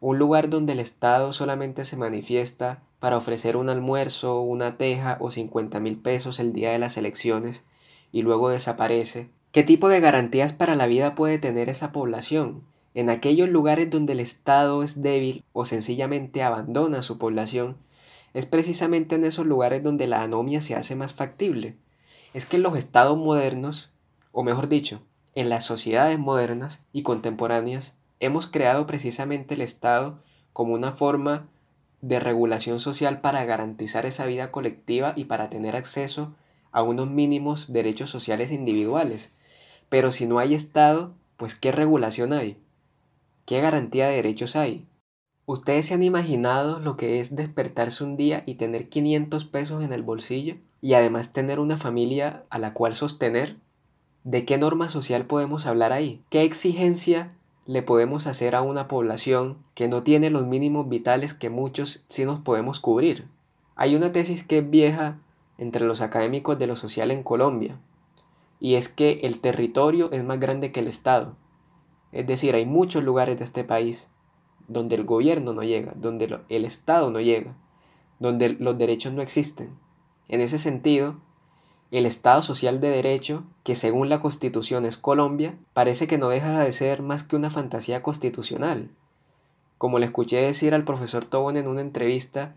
un 0.01 0.17
lugar 0.17 0.49
donde 0.49 0.73
el 0.73 0.79
Estado 0.79 1.33
solamente 1.33 1.85
se 1.85 1.95
manifiesta 1.95 2.81
para 2.99 3.15
ofrecer 3.15 3.55
un 3.55 3.69
almuerzo, 3.69 4.41
una 4.41 4.77
teja 4.77 5.17
o 5.19 5.29
50 5.29 5.79
mil 5.79 5.97
pesos 5.97 6.39
el 6.39 6.51
día 6.51 6.71
de 6.71 6.79
las 6.79 6.97
elecciones 6.97 7.63
y 8.11 8.23
luego 8.23 8.49
desaparece. 8.49 9.29
¿Qué 9.51 9.61
tipo 9.61 9.87
de 9.87 9.99
garantías 9.99 10.51
para 10.51 10.75
la 10.75 10.87
vida 10.87 11.13
puede 11.13 11.37
tener 11.37 11.69
esa 11.69 11.91
población? 11.91 12.63
En 12.95 13.11
aquellos 13.11 13.49
lugares 13.49 13.91
donde 13.91 14.13
el 14.13 14.19
Estado 14.19 14.81
es 14.81 15.03
débil 15.03 15.43
o 15.53 15.65
sencillamente 15.65 16.41
abandona 16.41 16.99
a 16.99 17.03
su 17.03 17.19
población, 17.19 17.77
es 18.33 18.47
precisamente 18.47 19.13
en 19.13 19.25
esos 19.25 19.45
lugares 19.45 19.83
donde 19.83 20.07
la 20.07 20.23
anomia 20.23 20.59
se 20.59 20.75
hace 20.75 20.95
más 20.95 21.13
factible. 21.13 21.75
Es 22.33 22.47
que 22.47 22.57
en 22.57 22.63
los 22.63 22.75
estados 22.75 23.15
modernos, 23.15 23.91
o 24.31 24.41
mejor 24.41 24.67
dicho, 24.67 25.01
en 25.35 25.49
las 25.49 25.65
sociedades 25.65 26.17
modernas 26.17 26.83
y 26.91 27.03
contemporáneas, 27.03 27.93
hemos 28.19 28.47
creado 28.47 28.87
precisamente 28.87 29.53
el 29.53 29.61
Estado 29.61 30.19
como 30.51 30.73
una 30.73 30.93
forma 30.93 31.47
de 32.01 32.19
regulación 32.19 32.79
social 32.79 33.21
para 33.21 33.45
garantizar 33.45 34.07
esa 34.07 34.25
vida 34.25 34.49
colectiva 34.51 35.13
y 35.15 35.25
para 35.25 35.51
tener 35.51 35.75
acceso 35.75 36.33
a 36.71 36.81
unos 36.81 37.07
mínimos 37.07 37.71
derechos 37.71 38.09
sociales 38.09 38.51
individuales. 38.51 39.31
Pero 39.89 40.11
si 40.11 40.25
no 40.25 40.39
hay 40.39 40.55
Estado, 40.55 41.13
pues 41.37 41.53
¿qué 41.53 41.71
regulación 41.71 42.33
hay? 42.33 42.57
¿Qué 43.45 43.61
garantía 43.61 44.07
de 44.07 44.15
derechos 44.15 44.55
hay? 44.55 44.87
¿Ustedes 45.45 45.85
se 45.85 45.93
han 45.93 46.01
imaginado 46.01 46.79
lo 46.79 46.97
que 46.97 47.19
es 47.19 47.35
despertarse 47.35 48.03
un 48.03 48.17
día 48.17 48.41
y 48.47 48.55
tener 48.55 48.89
500 48.89 49.45
pesos 49.45 49.83
en 49.83 49.93
el 49.93 50.01
bolsillo 50.01 50.55
y 50.83 50.95
además 50.95 51.31
tener 51.31 51.61
una 51.61 51.77
familia 51.77 52.43
a 52.49 52.59
la 52.59 52.73
cual 52.73 52.93
sostener? 52.93 53.55
¿De 54.25 54.43
qué 54.43 54.57
norma 54.57 54.89
social 54.89 55.25
podemos 55.25 55.65
hablar 55.65 55.93
ahí? 55.93 56.21
¿Qué 56.29 56.43
exigencia 56.43 57.31
le 57.65 57.83
podemos 57.83 58.27
hacer 58.27 58.53
a 58.53 58.61
una 58.61 58.89
población 58.89 59.59
que 59.75 59.87
no 59.87 60.03
tiene 60.03 60.29
los 60.29 60.45
mínimos 60.45 60.89
vitales 60.89 61.33
que 61.33 61.49
muchos 61.49 62.03
sí 62.09 62.25
nos 62.25 62.41
podemos 62.41 62.81
cubrir? 62.81 63.29
Hay 63.77 63.95
una 63.95 64.11
tesis 64.11 64.43
que 64.43 64.57
es 64.57 64.69
vieja 64.69 65.19
entre 65.57 65.85
los 65.85 66.01
académicos 66.01 66.59
de 66.59 66.67
lo 66.67 66.75
social 66.75 67.11
en 67.11 67.23
Colombia 67.23 67.79
y 68.59 68.75
es 68.75 68.89
que 68.89 69.21
el 69.23 69.39
territorio 69.39 70.11
es 70.11 70.25
más 70.25 70.41
grande 70.41 70.73
que 70.73 70.81
el 70.81 70.87
Estado. 70.87 71.37
Es 72.11 72.27
decir, 72.27 72.55
hay 72.55 72.65
muchos 72.65 73.05
lugares 73.05 73.39
de 73.39 73.45
este 73.45 73.63
país 73.63 74.09
donde 74.67 74.95
el 74.95 75.05
gobierno 75.05 75.53
no 75.53 75.63
llega, 75.63 75.93
donde 75.95 76.41
el 76.49 76.65
Estado 76.65 77.09
no 77.09 77.21
llega, 77.21 77.55
donde 78.19 78.49
los 78.49 78.77
derechos 78.77 79.13
no 79.13 79.21
existen. 79.21 79.81
En 80.27 80.41
ese 80.41 80.59
sentido, 80.59 81.15
el 81.91 82.05
Estado 82.05 82.41
social 82.41 82.79
de 82.79 82.89
derecho, 82.89 83.43
que 83.63 83.75
según 83.75 84.09
la 84.09 84.19
Constitución 84.19 84.85
es 84.85 84.97
Colombia, 84.97 85.55
parece 85.73 86.07
que 86.07 86.17
no 86.17 86.29
deja 86.29 86.59
de 86.61 86.73
ser 86.73 87.01
más 87.01 87.23
que 87.23 87.35
una 87.35 87.51
fantasía 87.51 88.01
constitucional. 88.01 88.89
Como 89.77 89.99
le 89.99 90.07
escuché 90.07 90.37
decir 90.37 90.73
al 90.73 90.85
profesor 90.85 91.25
Tobón 91.25 91.57
en 91.57 91.67
una 91.67 91.81
entrevista, 91.81 92.55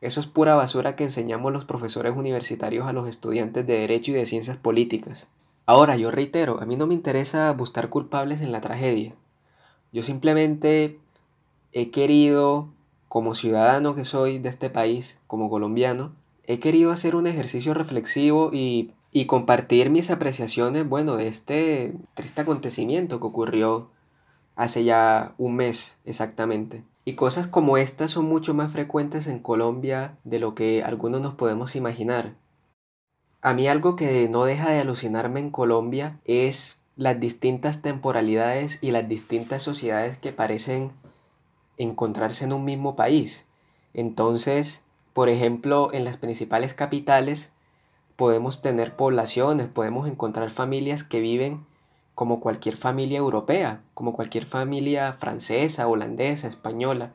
eso 0.00 0.20
es 0.20 0.26
pura 0.26 0.56
basura 0.56 0.96
que 0.96 1.04
enseñamos 1.04 1.52
los 1.52 1.64
profesores 1.64 2.16
universitarios 2.16 2.88
a 2.88 2.92
los 2.92 3.08
estudiantes 3.08 3.64
de 3.68 3.78
Derecho 3.78 4.10
y 4.10 4.14
de 4.14 4.26
Ciencias 4.26 4.56
Políticas. 4.56 5.28
Ahora, 5.64 5.96
yo 5.96 6.10
reitero, 6.10 6.60
a 6.60 6.66
mí 6.66 6.74
no 6.74 6.88
me 6.88 6.94
interesa 6.94 7.52
buscar 7.52 7.88
culpables 7.88 8.40
en 8.40 8.50
la 8.50 8.60
tragedia. 8.60 9.14
Yo 9.92 10.02
simplemente 10.02 10.98
he 11.70 11.90
querido, 11.92 12.68
como 13.08 13.36
ciudadano 13.36 13.94
que 13.94 14.04
soy 14.04 14.40
de 14.40 14.48
este 14.48 14.70
país, 14.70 15.20
como 15.28 15.48
colombiano, 15.50 16.10
he 16.52 16.60
querido 16.60 16.90
hacer 16.90 17.16
un 17.16 17.26
ejercicio 17.26 17.74
reflexivo 17.74 18.50
y, 18.52 18.92
y 19.12 19.26
compartir 19.26 19.90
mis 19.90 20.10
apreciaciones, 20.10 20.88
bueno, 20.88 21.16
de 21.16 21.28
este 21.28 21.94
triste 22.14 22.40
acontecimiento 22.40 23.20
que 23.20 23.26
ocurrió 23.26 23.90
hace 24.56 24.84
ya 24.84 25.34
un 25.38 25.56
mes 25.56 25.98
exactamente. 26.04 26.84
Y 27.04 27.14
cosas 27.14 27.46
como 27.46 27.76
estas 27.76 28.12
son 28.12 28.26
mucho 28.26 28.54
más 28.54 28.72
frecuentes 28.72 29.26
en 29.26 29.40
Colombia 29.40 30.16
de 30.24 30.38
lo 30.38 30.54
que 30.54 30.82
algunos 30.82 31.20
nos 31.20 31.34
podemos 31.34 31.74
imaginar. 31.74 32.32
A 33.40 33.54
mí 33.54 33.66
algo 33.66 33.96
que 33.96 34.28
no 34.28 34.44
deja 34.44 34.70
de 34.70 34.80
alucinarme 34.80 35.40
en 35.40 35.50
Colombia 35.50 36.20
es 36.24 36.78
las 36.96 37.18
distintas 37.18 37.82
temporalidades 37.82 38.78
y 38.82 38.92
las 38.92 39.08
distintas 39.08 39.62
sociedades 39.64 40.16
que 40.18 40.32
parecen 40.32 40.92
encontrarse 41.76 42.44
en 42.44 42.52
un 42.52 42.64
mismo 42.64 42.94
país. 42.94 43.48
Entonces, 43.94 44.84
por 45.12 45.28
ejemplo, 45.28 45.90
en 45.92 46.04
las 46.04 46.16
principales 46.16 46.74
capitales 46.74 47.52
podemos 48.16 48.62
tener 48.62 48.96
poblaciones, 48.96 49.68
podemos 49.68 50.08
encontrar 50.08 50.50
familias 50.50 51.04
que 51.04 51.20
viven 51.20 51.66
como 52.14 52.40
cualquier 52.40 52.76
familia 52.76 53.18
europea, 53.18 53.82
como 53.94 54.12
cualquier 54.12 54.46
familia 54.46 55.14
francesa, 55.14 55.88
holandesa, 55.88 56.48
española. 56.48 57.12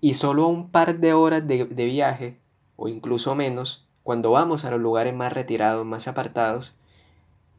Y 0.00 0.14
solo 0.14 0.46
un 0.46 0.70
par 0.70 0.98
de 0.98 1.12
horas 1.12 1.46
de, 1.46 1.64
de 1.64 1.84
viaje, 1.84 2.38
o 2.76 2.88
incluso 2.88 3.34
menos, 3.34 3.86
cuando 4.02 4.30
vamos 4.30 4.64
a 4.64 4.70
los 4.70 4.80
lugares 4.80 5.14
más 5.14 5.32
retirados, 5.32 5.86
más 5.86 6.08
apartados, 6.08 6.74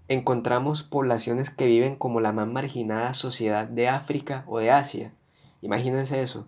encontramos 0.08 0.84
poblaciones 0.84 1.50
que 1.50 1.66
viven 1.66 1.96
como 1.96 2.20
la 2.20 2.32
más 2.32 2.48
marginada 2.48 3.13
sociedad 3.13 3.68
de 3.68 3.88
África 3.88 4.44
o 4.48 4.60
de 4.60 4.72
Asia. 4.72 5.13
Imagínense 5.62 6.22
eso. 6.22 6.46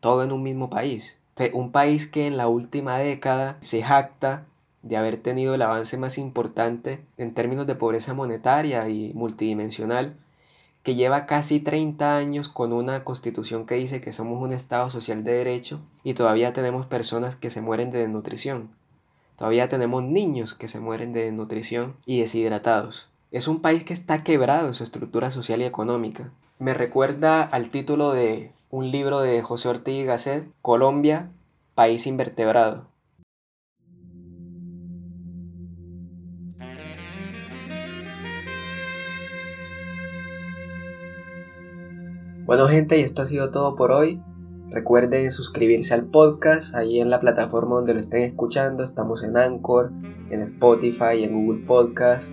Todo 0.00 0.24
en 0.24 0.32
un 0.32 0.42
mismo 0.42 0.70
país. 0.70 1.19
Un 1.54 1.72
país 1.72 2.06
que 2.06 2.26
en 2.26 2.36
la 2.36 2.48
última 2.48 2.98
década 2.98 3.56
se 3.60 3.82
jacta 3.82 4.44
de 4.82 4.98
haber 4.98 5.16
tenido 5.16 5.54
el 5.54 5.62
avance 5.62 5.96
más 5.96 6.18
importante 6.18 7.00
en 7.16 7.32
términos 7.32 7.66
de 7.66 7.74
pobreza 7.74 8.12
monetaria 8.12 8.86
y 8.90 9.12
multidimensional, 9.14 10.16
que 10.82 10.96
lleva 10.96 11.24
casi 11.24 11.60
30 11.60 12.16
años 12.16 12.48
con 12.48 12.74
una 12.74 13.04
constitución 13.04 13.64
que 13.64 13.76
dice 13.76 14.02
que 14.02 14.12
somos 14.12 14.42
un 14.42 14.52
Estado 14.52 14.90
social 14.90 15.24
de 15.24 15.32
derecho 15.32 15.80
y 16.04 16.12
todavía 16.14 16.52
tenemos 16.52 16.84
personas 16.84 17.36
que 17.36 17.48
se 17.48 17.62
mueren 17.62 17.90
de 17.90 18.00
desnutrición. 18.00 18.70
Todavía 19.36 19.70
tenemos 19.70 20.02
niños 20.02 20.52
que 20.52 20.68
se 20.68 20.80
mueren 20.80 21.14
de 21.14 21.24
desnutrición 21.24 21.96
y 22.04 22.20
deshidratados. 22.20 23.08
Es 23.30 23.48
un 23.48 23.62
país 23.62 23.84
que 23.84 23.94
está 23.94 24.24
quebrado 24.24 24.68
en 24.68 24.74
su 24.74 24.84
estructura 24.84 25.30
social 25.30 25.62
y 25.62 25.64
económica. 25.64 26.30
Me 26.58 26.74
recuerda 26.74 27.42
al 27.42 27.70
título 27.70 28.12
de 28.12 28.52
un 28.70 28.92
libro 28.92 29.20
de 29.20 29.42
José 29.42 29.68
Ortiz 29.68 29.94
y 29.94 30.04
Gasset, 30.04 30.48
Colombia, 30.62 31.32
país 31.74 32.06
invertebrado. 32.06 32.88
Bueno 42.46 42.68
gente, 42.68 42.98
y 42.98 43.02
esto 43.02 43.22
ha 43.22 43.26
sido 43.26 43.50
todo 43.50 43.74
por 43.74 43.90
hoy. 43.90 44.22
Recuerden 44.70 45.32
suscribirse 45.32 45.94
al 45.94 46.04
podcast 46.04 46.76
ahí 46.76 47.00
en 47.00 47.10
la 47.10 47.18
plataforma 47.18 47.74
donde 47.76 47.94
lo 47.94 48.00
estén 48.00 48.22
escuchando. 48.22 48.84
Estamos 48.84 49.24
en 49.24 49.36
Anchor, 49.36 49.90
en 50.30 50.42
Spotify, 50.42 51.24
en 51.24 51.34
Google 51.34 51.66
Podcast 51.66 52.32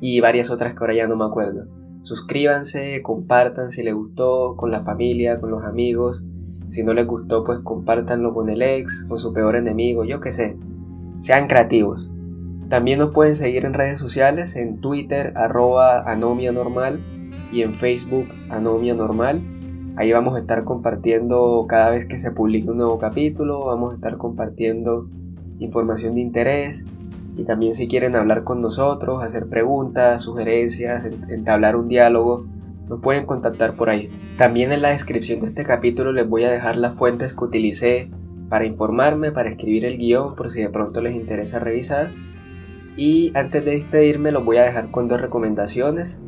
y 0.00 0.20
varias 0.20 0.50
otras 0.50 0.74
que 0.74 0.80
ahora 0.80 0.94
ya 0.94 1.06
no 1.06 1.16
me 1.16 1.24
acuerdo. 1.24 1.75
Suscríbanse, 2.06 3.02
compartan 3.02 3.72
si 3.72 3.82
les 3.82 3.92
gustó 3.92 4.54
con 4.54 4.70
la 4.70 4.82
familia, 4.82 5.40
con 5.40 5.50
los 5.50 5.64
amigos. 5.64 6.22
Si 6.68 6.84
no 6.84 6.94
les 6.94 7.04
gustó, 7.04 7.42
pues 7.42 7.58
compártanlo 7.58 8.32
con 8.32 8.48
el 8.48 8.62
ex, 8.62 9.02
con 9.08 9.18
su 9.18 9.32
peor 9.32 9.56
enemigo, 9.56 10.04
yo 10.04 10.20
qué 10.20 10.30
sé. 10.30 10.56
Sean 11.18 11.48
creativos. 11.48 12.08
También 12.68 13.00
nos 13.00 13.10
pueden 13.10 13.34
seguir 13.34 13.64
en 13.64 13.74
redes 13.74 13.98
sociales, 13.98 14.54
en 14.54 14.80
Twitter, 14.80 15.32
arroba 15.34 16.08
anomia 16.08 16.52
normal 16.52 17.00
y 17.50 17.62
en 17.62 17.74
Facebook, 17.74 18.28
anomia 18.50 18.94
normal. 18.94 19.42
Ahí 19.96 20.12
vamos 20.12 20.36
a 20.36 20.38
estar 20.38 20.62
compartiendo 20.62 21.66
cada 21.68 21.90
vez 21.90 22.06
que 22.06 22.20
se 22.20 22.30
publique 22.30 22.70
un 22.70 22.76
nuevo 22.76 23.00
capítulo, 23.00 23.64
vamos 23.64 23.90
a 23.90 23.96
estar 23.96 24.16
compartiendo 24.16 25.10
información 25.58 26.14
de 26.14 26.20
interés 26.20 26.86
Y 27.36 27.44
también 27.44 27.74
si 27.74 27.86
quieren 27.86 28.16
hablar 28.16 28.44
con 28.44 28.62
nosotros, 28.62 29.22
hacer 29.22 29.46
preguntas, 29.48 30.22
sugerencias, 30.22 31.04
entablar 31.28 31.76
un 31.76 31.88
diálogo, 31.88 32.46
nos 32.88 33.00
pueden 33.00 33.26
contactar 33.26 33.76
por 33.76 33.90
ahí. 33.90 34.10
También 34.38 34.72
en 34.72 34.82
la 34.82 34.90
descripción 34.90 35.40
de 35.40 35.48
este 35.48 35.64
capítulo 35.64 36.12
les 36.12 36.28
voy 36.28 36.44
a 36.44 36.50
dejar 36.50 36.76
las 36.76 36.94
fuentes 36.94 37.34
que 37.34 37.44
utilicé 37.44 38.10
para 38.48 38.64
informarme, 38.64 39.32
para 39.32 39.50
escribir 39.50 39.84
el 39.84 39.98
guion, 39.98 40.34
por 40.36 40.50
si 40.50 40.60
de 40.60 40.70
pronto 40.70 41.00
les 41.00 41.14
interesa 41.14 41.58
revisar. 41.58 42.12
Y 42.96 43.32
antes 43.34 43.64
de 43.64 43.72
despedirme 43.72 44.32
los 44.32 44.44
voy 44.44 44.56
a 44.56 44.62
dejar 44.62 44.90
con 44.90 45.08
dos 45.08 45.20
recomendaciones, 45.20 46.22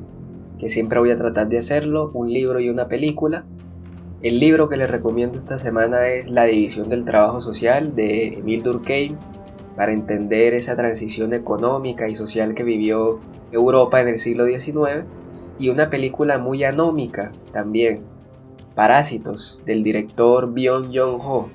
que 0.59 0.68
siempre 0.68 0.99
voy 0.99 1.11
a 1.11 1.16
tratar 1.16 1.49
de 1.49 1.59
hacerlo, 1.59 2.11
un 2.12 2.33
libro 2.33 2.61
y 2.61 2.68
una 2.68 2.88
película. 2.88 3.47
El 4.21 4.40
libro 4.40 4.68
que 4.68 4.77
les 4.77 4.90
recomiendo 4.90 5.38
esta 5.38 5.59
semana 5.59 6.09
es 6.09 6.29
La 6.29 6.44
división 6.44 6.88
del 6.88 7.05
trabajo 7.05 7.40
social 7.40 7.94
de 7.94 8.35
Emil 8.38 8.64
Durkheim, 8.64 9.16
para 9.79 9.93
entender 9.93 10.55
esa 10.55 10.75
transición 10.75 11.33
económica 11.33 12.09
y 12.09 12.17
social 12.17 12.57
que 12.57 12.64
vivió 12.64 13.21
Europa 13.53 14.01
en 14.01 14.09
el 14.09 14.19
siglo 14.19 14.45
XIX, 14.45 15.05
y 15.61 15.69
una 15.69 15.88
película 15.88 16.37
muy 16.38 16.64
anómica 16.64 17.31
también, 17.53 18.03
Parásitos, 18.75 19.62
del 19.64 19.85
director 19.85 20.53
Byung 20.53 20.91
Joon-ho, 20.93 21.49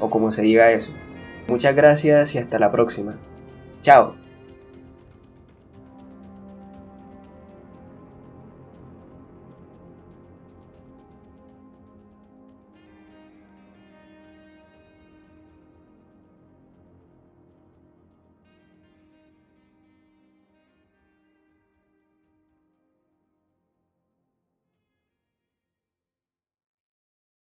o 0.00 0.10
como 0.10 0.30
se 0.30 0.40
diga 0.40 0.72
eso. 0.72 0.92
Muchas 1.46 1.74
gracias 1.74 2.34
y 2.34 2.38
hasta 2.38 2.58
la 2.58 2.72
próxima. 2.72 3.16
Chao. 3.82 4.27